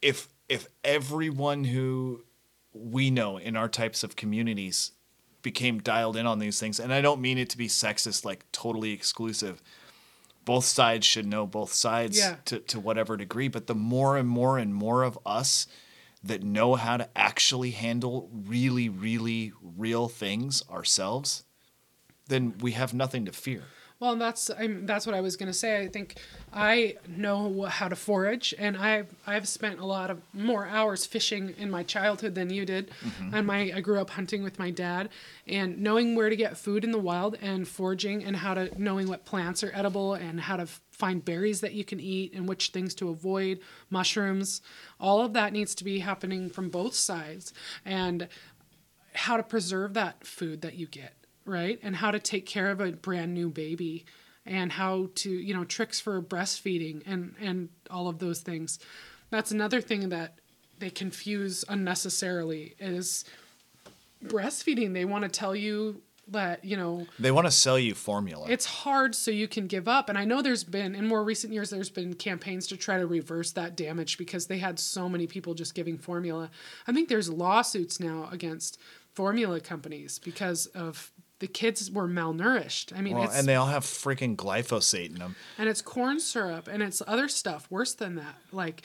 [0.00, 2.24] if if everyone who
[2.72, 4.92] we know in our types of communities
[5.42, 8.44] became dialed in on these things and i don't mean it to be sexist like
[8.52, 9.62] totally exclusive
[10.44, 12.36] both sides should know both sides Yeah.
[12.46, 15.66] to, to whatever degree but the more and more and more of us
[16.22, 21.44] that know how to actually handle really really real things ourselves
[22.28, 23.64] then we have nothing to fear
[24.00, 25.82] Well, that's I'm, that's what I was gonna say.
[25.82, 26.16] I think
[26.54, 31.54] I know how to forage, and I I've spent a lot of more hours fishing
[31.58, 33.34] in my childhood than you did, mm-hmm.
[33.34, 35.10] and my I grew up hunting with my dad,
[35.46, 39.06] and knowing where to get food in the wild and foraging and how to knowing
[39.06, 42.48] what plants are edible and how to f- find berries that you can eat and
[42.48, 44.62] which things to avoid, mushrooms,
[44.98, 47.52] all of that needs to be happening from both sides,
[47.84, 48.28] and
[49.12, 51.14] how to preserve that food that you get,
[51.50, 51.78] right?
[51.82, 54.06] And how to take care of a brand new baby
[54.46, 58.78] and how to, you know, tricks for breastfeeding and and all of those things.
[59.30, 60.38] That's another thing that
[60.78, 63.24] they confuse unnecessarily is
[64.24, 64.92] breastfeeding.
[64.94, 68.64] They want to tell you that, you know, they want to sell you formula it's
[68.64, 71.70] hard so you can give up and i know there's been in more recent years
[71.70, 75.54] there's been campaigns to try to reverse that damage because they had so many people
[75.54, 76.48] just giving formula
[76.86, 78.78] i think there's lawsuits now against
[79.12, 81.10] formula companies because of
[81.40, 82.96] the kids were malnourished.
[82.96, 85.36] I mean well, it's and they all have freaking glyphosate in them.
[85.58, 88.36] And it's corn syrup and it's other stuff worse than that.
[88.52, 88.82] Like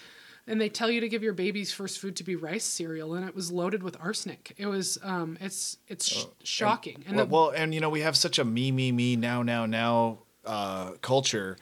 [0.47, 3.27] and they tell you to give your baby's first food to be rice cereal and
[3.27, 4.53] it was loaded with arsenic.
[4.57, 7.03] It was um it's it's sh- shocking.
[7.07, 9.43] And well, the, well, and you know we have such a me me me now
[9.43, 11.57] now now uh, culture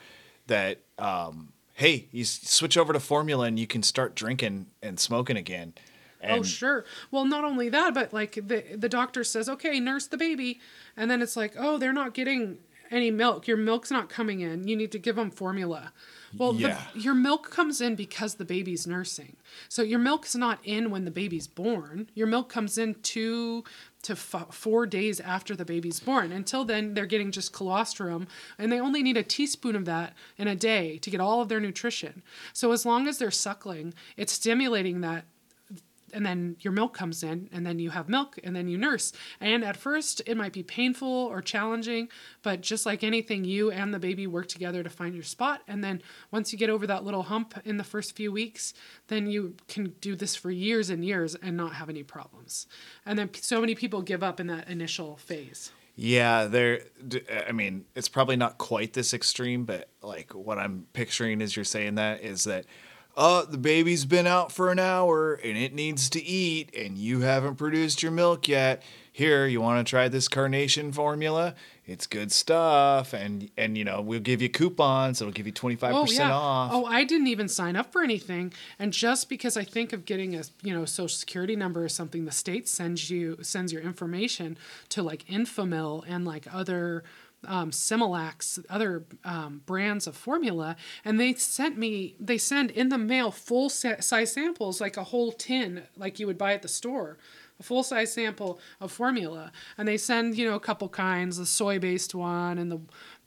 [0.47, 4.99] that um, hey you s- switch over to formula and you can start drinking and
[4.99, 5.73] smoking again
[6.23, 6.85] Oh, and oh sure.
[7.11, 10.59] Well, not only that, but like the the doctor says, okay, nurse the baby,
[10.97, 12.57] and then it's like, oh, they're not getting
[12.91, 13.47] any milk.
[13.47, 14.67] Your milk's not coming in.
[14.67, 15.91] You need to give them formula.
[16.37, 16.79] Well, Yeah.
[16.93, 19.35] the, your milk comes in because the baby's nursing.
[19.67, 22.09] So your milk's not in when the baby's born.
[22.13, 23.63] Your milk comes in two
[24.03, 26.31] to f- four days after the baby's born.
[26.31, 28.27] Until then, they're getting just colostrum,
[28.59, 31.49] and they only need a teaspoon of that in a day to get all of
[31.49, 32.21] their nutrition.
[32.51, 35.25] So as long as they're suckling, it's stimulating that
[36.13, 39.11] and then your milk comes in and then you have milk and then you nurse.
[39.39, 42.09] And at first it might be painful or challenging
[42.41, 45.61] but just like anything you and the baby work together to find your spot.
[45.67, 46.01] And then
[46.31, 48.73] once you get over that little hump in the first few weeks
[49.07, 52.67] then you can do this for years and years and not have any problems.
[53.05, 55.71] And then so many people give up in that initial phase.
[55.95, 56.81] Yeah there
[57.47, 61.63] I mean it's probably not quite this extreme but like what i'm picturing as you're
[61.63, 62.65] saying that is that
[63.15, 67.21] oh the baby's been out for an hour and it needs to eat and you
[67.21, 68.83] haven't produced your milk yet.
[69.11, 71.53] Here you want to try this carnation formula?
[71.85, 76.29] It's good stuff and and you know we'll give you coupons it'll give you 25%
[76.29, 76.71] off.
[76.73, 80.33] Oh, I didn't even sign up for anything, and just because I think of getting
[80.35, 84.57] a you know social security number or something, the state sends you sends your information
[84.89, 87.03] to like Enfamil and like other
[87.45, 87.71] um,
[88.69, 93.69] other um, brands of formula, and they sent me they send in the mail full
[93.69, 97.17] size samples like a whole tin like you would buy at the store
[97.59, 99.51] a full size sample of formula.
[99.77, 102.79] And they send you know a couple kinds the soy based one and the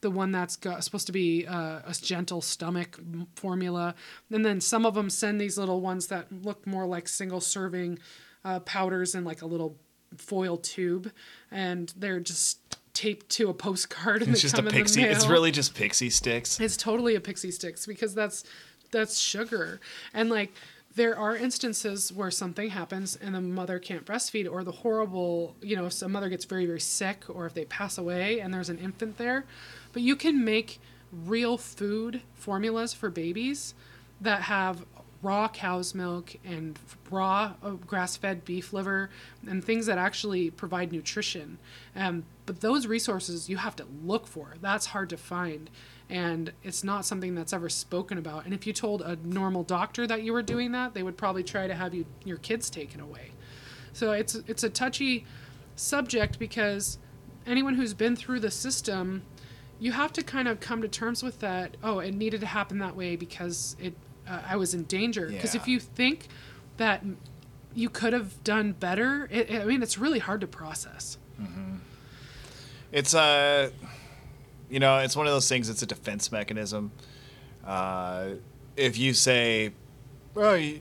[0.02, 2.98] the one that's got, supposed to be uh, a gentle stomach
[3.34, 3.94] formula.
[4.30, 7.98] And then some of them send these little ones that look more like single serving
[8.44, 9.78] uh, powders in like a little
[10.16, 11.10] foil tube.
[11.50, 14.80] And they're just taped to a postcard and it's they just a come in the
[14.80, 18.44] pixie it's really just pixie sticks It's totally a pixie sticks because that's
[18.90, 19.80] that's sugar.
[20.14, 20.52] And like
[20.94, 25.76] there are instances where something happens and the mother can't breastfeed or the horrible, you
[25.76, 28.70] know, if some mother gets very very sick or if they pass away and there's
[28.70, 29.44] an infant there,
[29.92, 30.80] but you can make
[31.12, 33.74] real food formulas for babies
[34.20, 34.84] that have
[35.22, 36.78] raw cow's milk and
[37.10, 39.10] raw uh, grass-fed beef liver
[39.46, 41.58] and things that actually provide nutrition.
[41.94, 44.54] Um, but those resources you have to look for.
[44.60, 45.68] That's hard to find,
[46.08, 48.44] and it's not something that's ever spoken about.
[48.44, 51.42] And if you told a normal doctor that you were doing that, they would probably
[51.42, 53.32] try to have you your kids taken away.
[53.92, 55.26] So it's it's a touchy
[55.74, 56.98] subject because
[57.46, 59.22] anyone who's been through the system
[59.78, 61.76] you have to kind of come to terms with that.
[61.82, 63.94] Oh, it needed to happen that way because it
[64.28, 65.28] uh, I was in danger.
[65.28, 66.28] Because if you think
[66.78, 67.04] that
[67.74, 71.18] you could have done better, it, I mean, it's really hard to process.
[72.92, 73.70] It's uh,
[74.68, 75.68] you know, it's one of those things.
[75.68, 76.92] It's a defense mechanism.
[77.64, 78.30] Uh,
[78.76, 79.72] if you say,
[80.34, 80.80] "Well, you,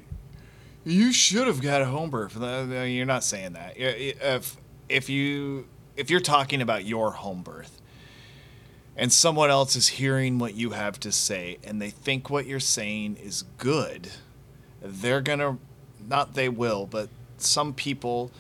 [0.83, 3.73] you should have got a home birth," uh, you're not saying that.
[3.77, 4.57] If
[4.89, 7.81] if you if you're talking about your home birth,
[8.95, 12.59] and someone else is hearing what you have to say, and they think what you're
[12.59, 14.09] saying is good,
[14.81, 15.57] they're gonna
[16.07, 18.31] not they will, but some people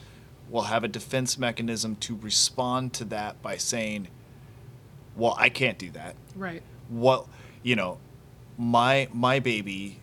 [0.49, 4.07] will have a defense mechanism to respond to that by saying,
[5.15, 6.15] "Well, I can't do that.
[6.35, 6.61] Right.
[6.89, 7.29] Well,
[7.63, 7.97] you know,
[8.57, 9.99] my my baby,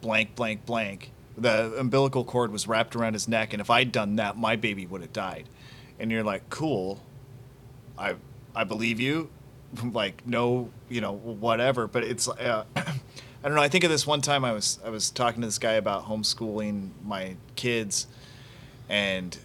[0.00, 1.10] blank blank blank.
[1.36, 4.86] The umbilical cord was wrapped around his neck, and if I'd done that, my baby
[4.86, 5.48] would have died."
[5.98, 7.02] And you're like, "Cool,
[7.98, 8.16] I
[8.54, 9.30] I believe you."
[9.92, 11.86] like no, you know, whatever.
[11.86, 12.84] But it's uh, I
[13.42, 13.62] don't know.
[13.62, 16.06] I think of this one time I was I was talking to this guy about
[16.06, 18.06] homeschooling my kids,
[18.88, 19.36] and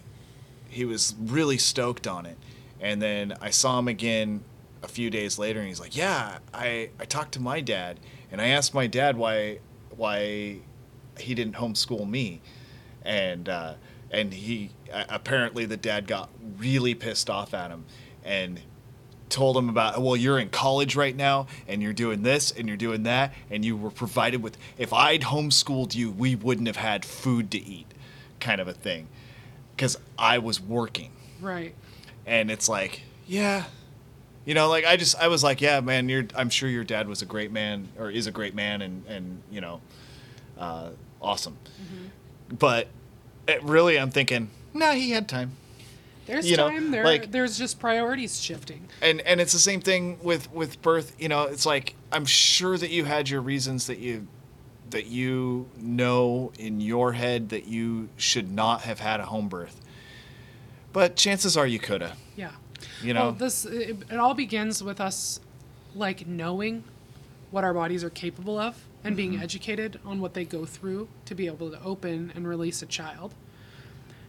[0.70, 2.38] he was really stoked on it.
[2.80, 4.42] And then I saw him again
[4.82, 8.00] a few days later, and he's like, "Yeah, I I talked to my dad,
[8.32, 9.58] and I asked my dad why
[9.94, 10.60] why
[11.18, 12.40] he didn't homeschool me,
[13.04, 13.74] and uh,
[14.10, 17.84] and he apparently the dad got really pissed off at him,
[18.24, 18.60] and."
[19.28, 22.76] told him about well you're in college right now and you're doing this and you're
[22.76, 27.04] doing that and you were provided with if i'd homeschooled you we wouldn't have had
[27.04, 27.86] food to eat
[28.40, 29.06] kind of a thing
[29.80, 31.10] because i was working
[31.40, 31.74] Right.
[32.26, 33.64] and it's like yeah
[34.44, 37.08] you know like i just i was like yeah man you're i'm sure your dad
[37.08, 39.80] was a great man or is a great man and and you know
[40.58, 40.90] uh,
[41.22, 41.56] awesome
[42.58, 42.88] but
[43.48, 45.52] it really i'm thinking nah he had time
[46.26, 46.90] There's You know, time.
[46.90, 48.86] There, like- there's just priorities shifting.
[49.00, 52.76] and and it's the same thing with with birth you know it's like i'm sure
[52.76, 54.26] that you had your reasons that you
[54.90, 59.80] that you know in your head that you should not have had a home birth
[60.92, 62.50] but chances are you could have Yeah.
[63.02, 65.40] you know Well, this it, it all begins with us
[65.94, 66.84] like knowing
[67.50, 69.42] what our bodies are capable of and being Mm-hmm.
[69.42, 73.34] educated on what they go through to be able to open and release a child.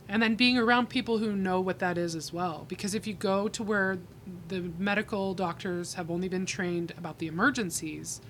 [0.07, 2.65] And then being around people who know what that is as well.
[2.67, 3.99] Because if you go to where
[4.47, 8.21] the medical doctors have only been trained about the emergencies,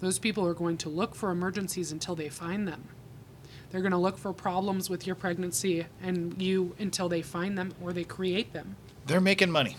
[0.00, 2.88] those people are going to look for emergencies until they find them.
[3.70, 7.74] They're going to look for problems with your pregnancy and you until they find them
[7.82, 8.76] or they create them.
[9.06, 9.76] they're making money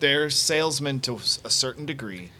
[0.00, 2.30] they're salesmen to a certain degree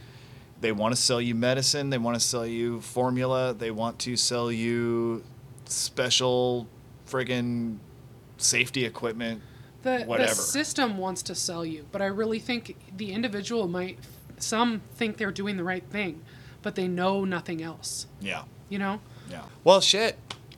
[0.61, 4.17] they want to sell you medicine they want to sell you formula they want to
[4.17, 5.23] sell you
[5.67, 6.67] special
[7.09, 7.77] friggin
[8.39, 9.43] safety equipment
[9.83, 13.99] The, the system wants to sell you, but I really think the individual might.
[14.39, 16.23] Some think they're doing the right thing,
[16.63, 18.07] but they know nothing else.
[18.21, 19.01] yeah You know,
[19.31, 19.43] Yeah.
[19.65, 20.17] Well, shit.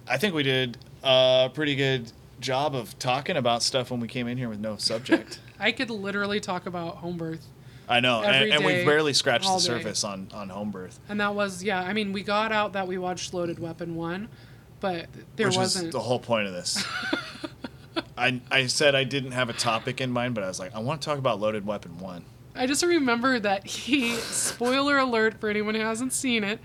[0.09, 4.27] I think we did a pretty good job of talking about stuff when we came
[4.29, 5.39] in here with no subject.
[5.61, 7.47] I could literally talk about home birth,
[7.89, 9.79] I know, and, Every and we've barely scratched all the day.
[9.79, 11.81] surface on on home birth, and that was yeah.
[11.81, 14.29] I mean, we got out that we watched Loaded Weapon one,
[14.81, 15.87] but there which wasn't.
[15.89, 16.85] is the whole point of this.
[18.19, 20.79] I I said I didn't have a topic in mind, but I was like, I
[20.81, 22.25] want to talk about Loaded Weapon One.
[22.55, 26.61] I just remember that he, spoiler alert for anyone who hasn't seen it,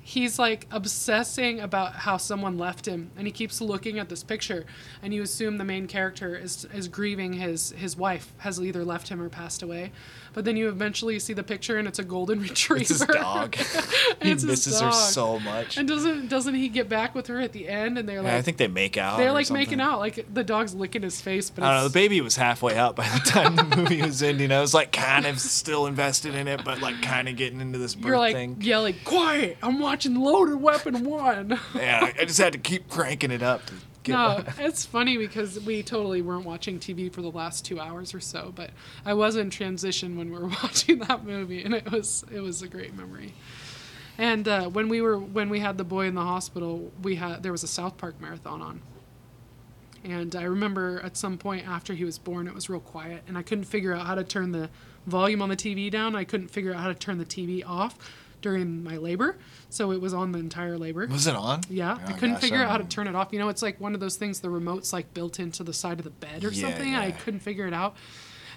[0.00, 4.66] he's like obsessing about how someone left him, and he keeps looking at this picture,
[5.02, 9.08] and you assume the main character is is grieving his his wife has either left
[9.08, 9.92] him or passed away,
[10.34, 12.80] but then you eventually see the picture and it's a golden retriever.
[12.82, 13.54] It's his dog.
[14.22, 15.76] he It's misses her so much.
[15.76, 17.98] And doesn't doesn't he get back with her at the end?
[17.98, 19.18] And they're like, I think they make out.
[19.18, 19.60] they're like something.
[19.62, 21.50] making out, like the dog's licking his face.
[21.50, 21.88] But I don't know.
[21.88, 24.50] The baby was halfway out by the time the movie was ending.
[24.52, 27.78] I was like kind of still invested in it, but like kind of getting into
[27.78, 28.56] this you're like thing.
[28.60, 29.58] yelling, "Quiet!
[29.62, 33.74] I'm watching Loaded Weapon One." Yeah, I- just had to keep cranking it up to.
[34.08, 38.20] No, it's funny because we totally weren't watching TV for the last two hours or
[38.20, 38.70] so, but
[39.04, 42.62] I was in transition when we were watching that movie, and it was it was
[42.62, 43.34] a great memory.
[44.18, 47.42] And uh, when we were when we had the boy in the hospital, we had
[47.42, 48.82] there was a South Park marathon on,
[50.04, 53.38] and I remember at some point after he was born, it was real quiet, and
[53.38, 54.68] I couldn't figure out how to turn the
[55.06, 56.14] volume on the TV down.
[56.16, 57.96] I couldn't figure out how to turn the TV off
[58.42, 59.36] during my labor,
[59.70, 61.06] so it was on the entire labor.
[61.06, 61.62] Was it on?
[61.70, 63.28] Yeah, Oh, I couldn't gosh, figure out how to turn it off.
[63.32, 64.40] You know, it's like one of those things.
[64.40, 66.92] The remote's like built into the side of the bed or Yeah, something.
[66.94, 67.96] And I couldn't figure it out.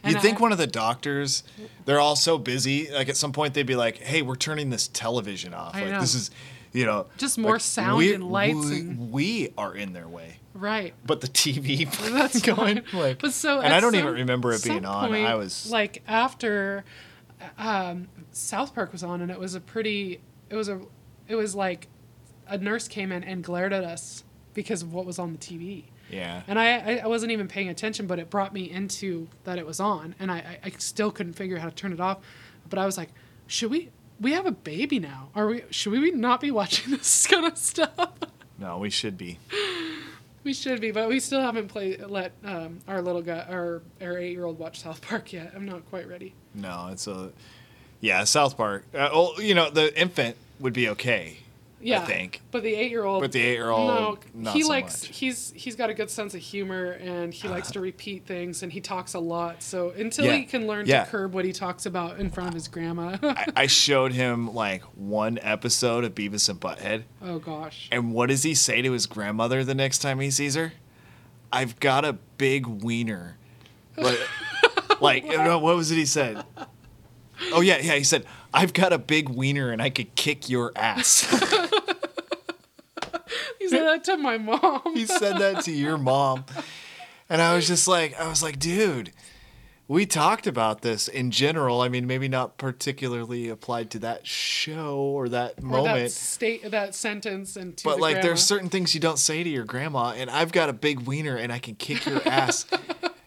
[0.03, 1.43] You'd And think I- one of the doctors,
[1.85, 2.91] they're all so busy.
[2.91, 5.73] Like at some point, they'd be like, "Hey, we're turning this television off.
[5.75, 5.99] I like know.
[6.01, 6.29] this is,
[6.73, 10.07] you know, Just more like, sound we- and lights We, and- we are in their
[10.07, 10.93] way, right.
[11.05, 13.17] but the TV That's going like.
[13.19, 15.09] But so, and I don't even remember it being on.
[15.09, 16.83] point, I was like after
[17.57, 20.21] Um, South Park was on, and it was a pretty.
[20.49, 20.81] It was a.
[21.27, 21.87] It was like,
[22.47, 24.23] a nurse came in and glared at us
[24.53, 25.85] because of what was on the TV.
[26.09, 26.43] Yeah.
[26.47, 29.79] And I, I, wasn't even paying attention, but it brought me into that it was
[29.79, 32.19] on, and I, I, I still couldn't figure out how to turn it off.
[32.69, 33.09] But I was like,
[33.47, 33.89] should we?
[34.19, 35.29] We have a baby now.
[35.35, 35.63] Are we?
[35.71, 38.11] Should we not be watching this kind of stuff?
[38.57, 39.39] No, we should be.
[40.45, 41.99] we should be, but we still haven't played.
[42.01, 45.51] Let um, our little guy, our our eight year old, watch South Park yet.
[45.53, 46.33] I'm not quite ready.
[46.53, 47.31] No, it's a.
[47.99, 48.85] Yeah, South Park.
[48.93, 51.39] Uh, well, you know, the infant would be okay.
[51.85, 52.41] Yeah, I think.
[52.49, 53.21] But the eight year old.
[53.21, 55.03] But the eight-year-old, no, not he so likes.
[55.03, 55.15] much.
[55.15, 57.83] He's he's got a good sense of humor and he likes to uh-huh.
[57.83, 59.61] repeat things and he talks a lot.
[59.61, 61.03] So until Yeah, he can learn yeah.
[61.03, 63.17] to curb what he talks about in front of his grandma.
[63.21, 67.87] I, I showed him like one episode of Beavis and Butthead, oh gosh.
[67.91, 70.73] and what does he say to his grandmother the next time he sees her?
[71.53, 73.37] I've got a big wiener.
[73.95, 74.19] Like,
[75.01, 76.43] like you know, what was it he said?
[77.53, 77.93] Oh yeah, yeah.
[77.93, 81.25] He said, "I've got a big wiener and I could kick your ass."
[83.65, 84.81] He said that to my mom.
[84.93, 86.45] he said that to your mom,
[87.29, 89.11] and I was just like, I was like, dude.
[89.87, 91.81] We talked about this in general.
[91.81, 96.09] I mean, maybe not particularly applied to that show or that or that moment.
[96.11, 98.27] state that sentence and to But like, grandma.
[98.29, 101.35] there's certain things you don't say to your grandma, and I've got a big wiener
[101.35, 102.65] and I can kick your ass.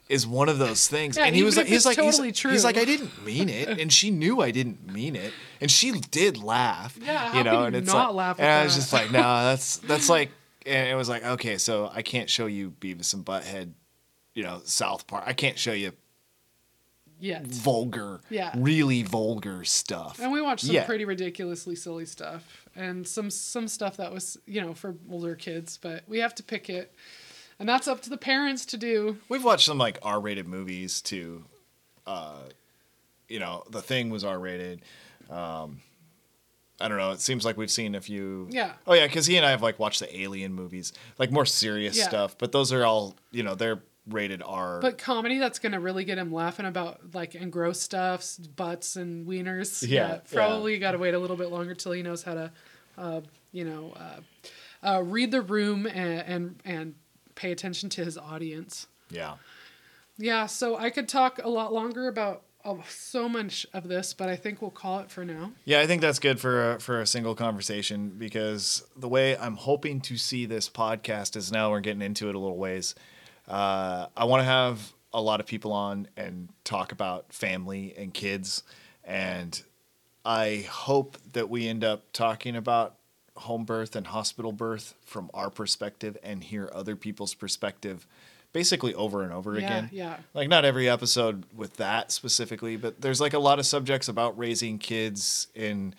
[0.09, 2.39] Is one of those things, Yeah, and he was like, he's like, he's- totally he's,
[2.39, 2.57] true.
[2.61, 6.39] like, I didn't mean it, and she knew I didn't mean it, and she did
[6.43, 6.99] laugh.
[6.99, 8.81] Yeah, you know, and you it's like, laugh and I was that?
[8.81, 10.31] just like, no, that's that's like,
[10.65, 13.73] and it was like, okay, so I can't show you Beavis and Butthead,
[14.35, 15.25] you know, South Park.
[15.27, 15.93] I can't show you
[17.21, 17.47] Yet.
[17.47, 18.53] vulgar, Yeah.
[18.57, 20.21] really vulgar stuff.
[20.23, 24.61] And we watched some pretty ridiculously silly stuff and some some stuff that was, you
[24.61, 26.95] know, for older kids, but we have to pick it.
[27.61, 29.19] And that's up to the parents to do.
[29.29, 31.45] We've watched some like R-rated movies too.
[32.07, 32.43] Uh,
[33.29, 34.83] you know, The Thing was R-rated.
[35.29, 35.81] Um,
[36.81, 37.11] I don't know.
[37.11, 38.47] It seems like we've seen a few.
[38.51, 38.73] Yeah.
[38.87, 41.97] Oh yeah, because he and I have like watched the Alien movies, like more serious
[41.99, 42.09] Yeah.
[42.09, 42.39] stuff.
[42.39, 44.79] But those are all you know they're rated R.
[44.81, 49.27] But comedy that's gonna really get him laughing about like and gross stuffs, butts and
[49.27, 49.87] wieners.
[49.87, 50.19] Yeah, yeah.
[50.33, 52.53] probably you got to wait a little bit longer till he knows how to,
[52.97, 54.21] uh, you know, uh,
[54.87, 56.95] uh, read the room and, and and
[57.39, 58.89] pay attention to his audience.
[59.11, 59.35] yeah.
[60.21, 64.29] Yeah, so I could talk a lot longer about uh, so much of this, but
[64.29, 65.53] I think we'll call it for now.
[65.65, 69.55] Yeah, I think that's good for a, for a single conversation because the way I'm
[69.55, 72.97] hoping to see this podcast is now we're getting into it a little ways.
[73.47, 78.13] Uh, I want to have a lot of people on and talk about family and
[78.13, 78.65] kids,
[79.05, 79.63] and
[80.25, 82.98] I hope that we end up talking about
[83.39, 88.07] home birth and hospital birth from our perspective and hear other people's perspective
[88.53, 89.91] basically over and over Yeah, again.
[89.93, 90.17] yeah.
[90.35, 94.39] like not every episode with that specifically but there's like a lot of subjects about
[94.39, 95.95] raising kids in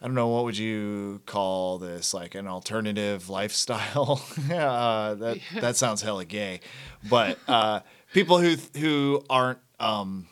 [0.00, 2.12] i don't know what would you call this?
[2.14, 4.22] Like an alternative lifestyle?
[4.52, 6.60] Uh, that that sounds hella gay.
[7.08, 7.80] But uh,
[8.12, 10.26] people who who aren't um,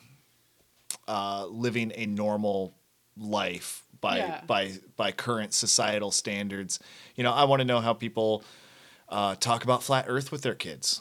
[1.08, 2.74] uh, living a normal
[3.16, 4.40] life by Yeah.
[4.46, 6.78] by by current societal standards
[7.16, 8.42] you know i want to know how people
[9.08, 11.00] uh, talk about flat earth with their kids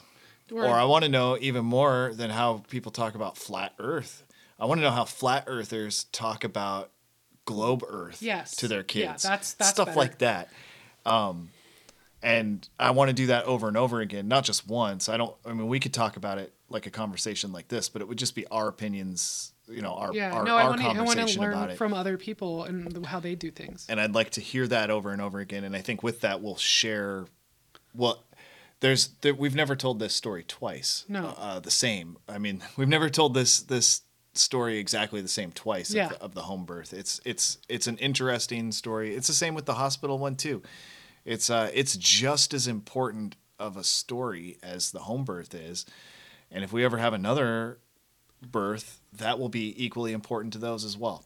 [0.50, 4.22] Or- or I want to know even more than how people talk about flat Earth.
[4.60, 6.90] I want to know how flat earthers talk about
[7.46, 8.54] globe Earth Yes.
[8.56, 9.24] to their kids.
[9.24, 9.98] Yeah, that's- that's stuff better.
[9.98, 10.50] like that.
[11.06, 11.52] Um,
[12.22, 15.08] and I want to do that over and over again, not just once.
[15.08, 15.34] I don't.
[15.46, 18.18] I mean, we could talk about it like a conversation like this, but it would
[18.18, 19.51] just be our opinions.
[19.72, 21.60] You know, our Yeah, our, no, I our want to I want to conversation about
[21.62, 21.76] learn it.
[21.76, 23.86] from other people and how they do things.
[23.88, 25.64] and I'd like to hear that over and over again.
[25.64, 27.26] And I think with that, we'll share.
[27.94, 28.24] Well,
[28.80, 31.04] there's there, we've never told this story twice.
[31.08, 31.34] No.
[31.38, 32.16] uh, the same.
[32.28, 34.02] I mean, we've never told this this
[34.34, 36.04] story exactly the same twice Yeah.
[36.06, 36.92] of, the, of the home birth.
[36.94, 39.14] It's it's it's an interesting story.
[39.14, 40.62] It's the same with the hospital one too.
[41.24, 45.84] It's uh it's just as important of a story as the home birth is,
[46.50, 47.78] and if we ever have another
[48.40, 51.24] birth, that will be equally important to those as well.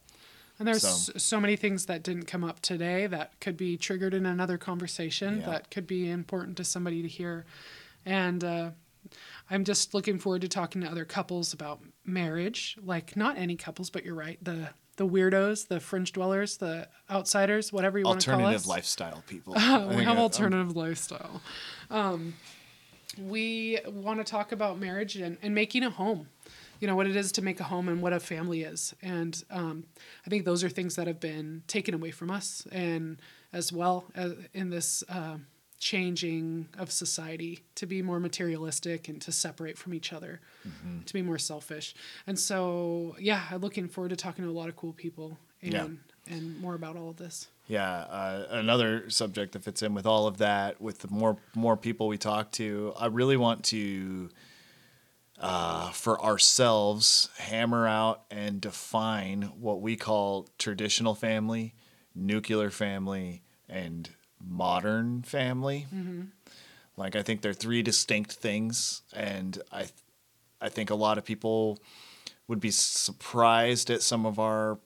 [0.59, 4.15] And there's So- so, many things that didn't come up today that could be triggered
[4.15, 5.47] in another conversation Yeah.
[5.47, 7.45] that could be important to somebody to hear.
[8.07, 8.71] And uh,
[9.51, 12.77] I'm just looking forward to talking to other couples about marriage.
[12.83, 14.43] Like not any couples, but you're right.
[14.43, 19.23] The the weirdos, the fringe dwellers, the outsiders, whatever you want to call Alternative lifestyle
[19.27, 19.53] people.
[19.55, 21.43] we have um, alternative lifestyle.
[21.91, 22.33] Um,
[23.19, 26.29] we want to talk about marriage and, and making a home.
[26.81, 29.43] You know what it is to make a home and what a family is, and
[29.51, 29.85] um,
[30.27, 33.19] I think those are things that have been taken away from us, and
[33.53, 35.39] as well as in this uh,
[35.79, 40.41] changing of society to be more materialistic and to separate from each other,
[41.07, 41.95] to be more selfish.
[42.27, 45.73] And so, yeah, I'm looking forward to talking to a lot of cool people and
[45.73, 45.87] Yeah.
[46.29, 47.49] and more about all of this.
[47.69, 51.77] Yeah, uh, another subject that fits in with all of that, with the more more
[51.77, 54.31] people we talk to, I really want to,
[55.39, 61.75] uh, for ourselves, hammer out and define what we call traditional family,
[62.15, 64.09] nuclear family, and
[64.43, 65.87] modern family.
[66.97, 69.87] Like I think they're three distinct things, and I,
[70.61, 71.79] I think a lot of people
[72.49, 74.79] would be surprised at some of our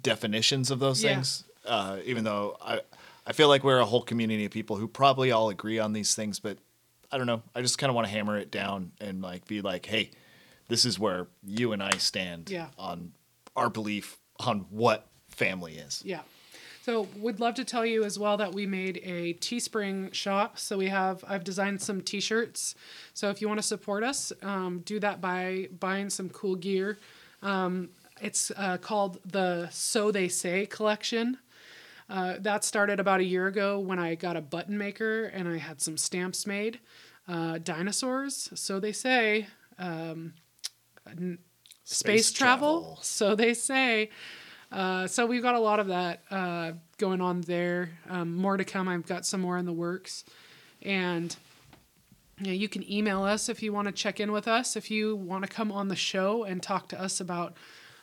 [0.00, 1.14] definitions of those Yeah.
[1.14, 1.44] things.
[1.64, 2.80] Uh, even though I,
[3.26, 6.14] I feel like we're a whole community of people who probably all agree on these
[6.14, 6.58] things, but
[7.12, 7.42] I don't know.
[7.54, 10.10] I just kind of want to hammer it down and like be like, hey,
[10.68, 12.68] this is where you and I stand Yeah.
[12.78, 13.12] on
[13.56, 16.02] our belief on what family is.
[16.04, 16.20] Yeah.
[16.82, 20.58] So we'd love to tell you as well that we made a Teespring shop.
[20.58, 22.74] So we have I've designed some T-shirts.
[23.12, 26.98] So if you want to support us, um, do that by buying some cool gear.
[27.42, 27.90] Um,
[28.22, 31.38] it's uh, called the So They Say collection.
[32.10, 35.58] Uh, that started about a year ago when I got a button maker and I
[35.58, 36.80] had some stamps made.
[37.28, 39.46] Uh, dinosaurs, so they say.
[39.78, 40.34] Um,
[41.06, 41.38] n-
[41.84, 44.10] space, travel, so they say.
[44.72, 47.90] Uh, so we've got a lot of that uh, going on there.
[48.08, 48.88] Um, more to come.
[48.88, 50.24] I've got some more in the works,
[50.82, 51.34] and
[52.38, 54.76] you, know, you can email us if you want to check in with us.
[54.76, 57.54] If you want to come on the show and talk to us about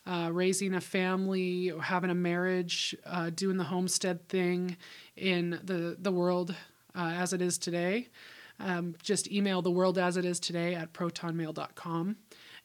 [0.07, 4.77] uh, raising a family having a marriage, uh, doing the homestead thing
[5.15, 6.55] in the the world
[6.95, 8.07] uh, as it is today.
[8.59, 12.15] Um, just email the world as it is today at protonmail.com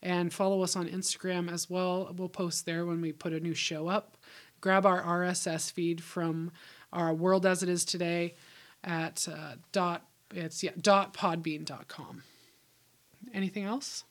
[0.02, 2.14] and follow us on Instagram as well.
[2.16, 4.16] We'll post there when we put a new show up.
[4.60, 6.50] Grab our RSS feed from
[6.92, 8.34] our world as it is today
[8.84, 12.22] at uh, dot it's yeah dot podbean.com.
[13.34, 14.04] Anything else?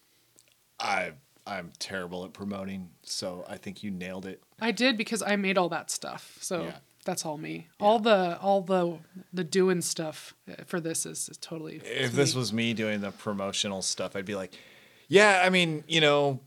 [0.80, 1.14] I
[1.48, 4.42] I'm terrible at promoting, so I think you nailed it.
[4.60, 6.38] I did because I made all that stuff.
[6.39, 6.76] So Yeah.
[7.04, 7.68] that's all me.
[7.80, 9.00] All the all the
[9.34, 12.39] the doing stuff uh, for this is, is totally If this me.
[12.39, 14.54] was me doing the promotional stuff, I'd be like,
[15.08, 16.39] yeah, I mean, you know,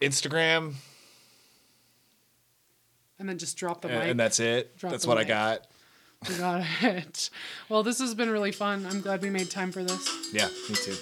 [0.00, 0.74] Instagram,
[3.18, 4.04] and then just drop the mic.
[4.04, 4.76] and that's it.
[4.78, 5.66] Drop that's what I got.
[6.38, 7.30] Got it.
[7.68, 8.86] Well, this has been really fun.
[8.86, 10.08] I'm glad we made time for this.
[10.32, 10.94] Yeah, me too.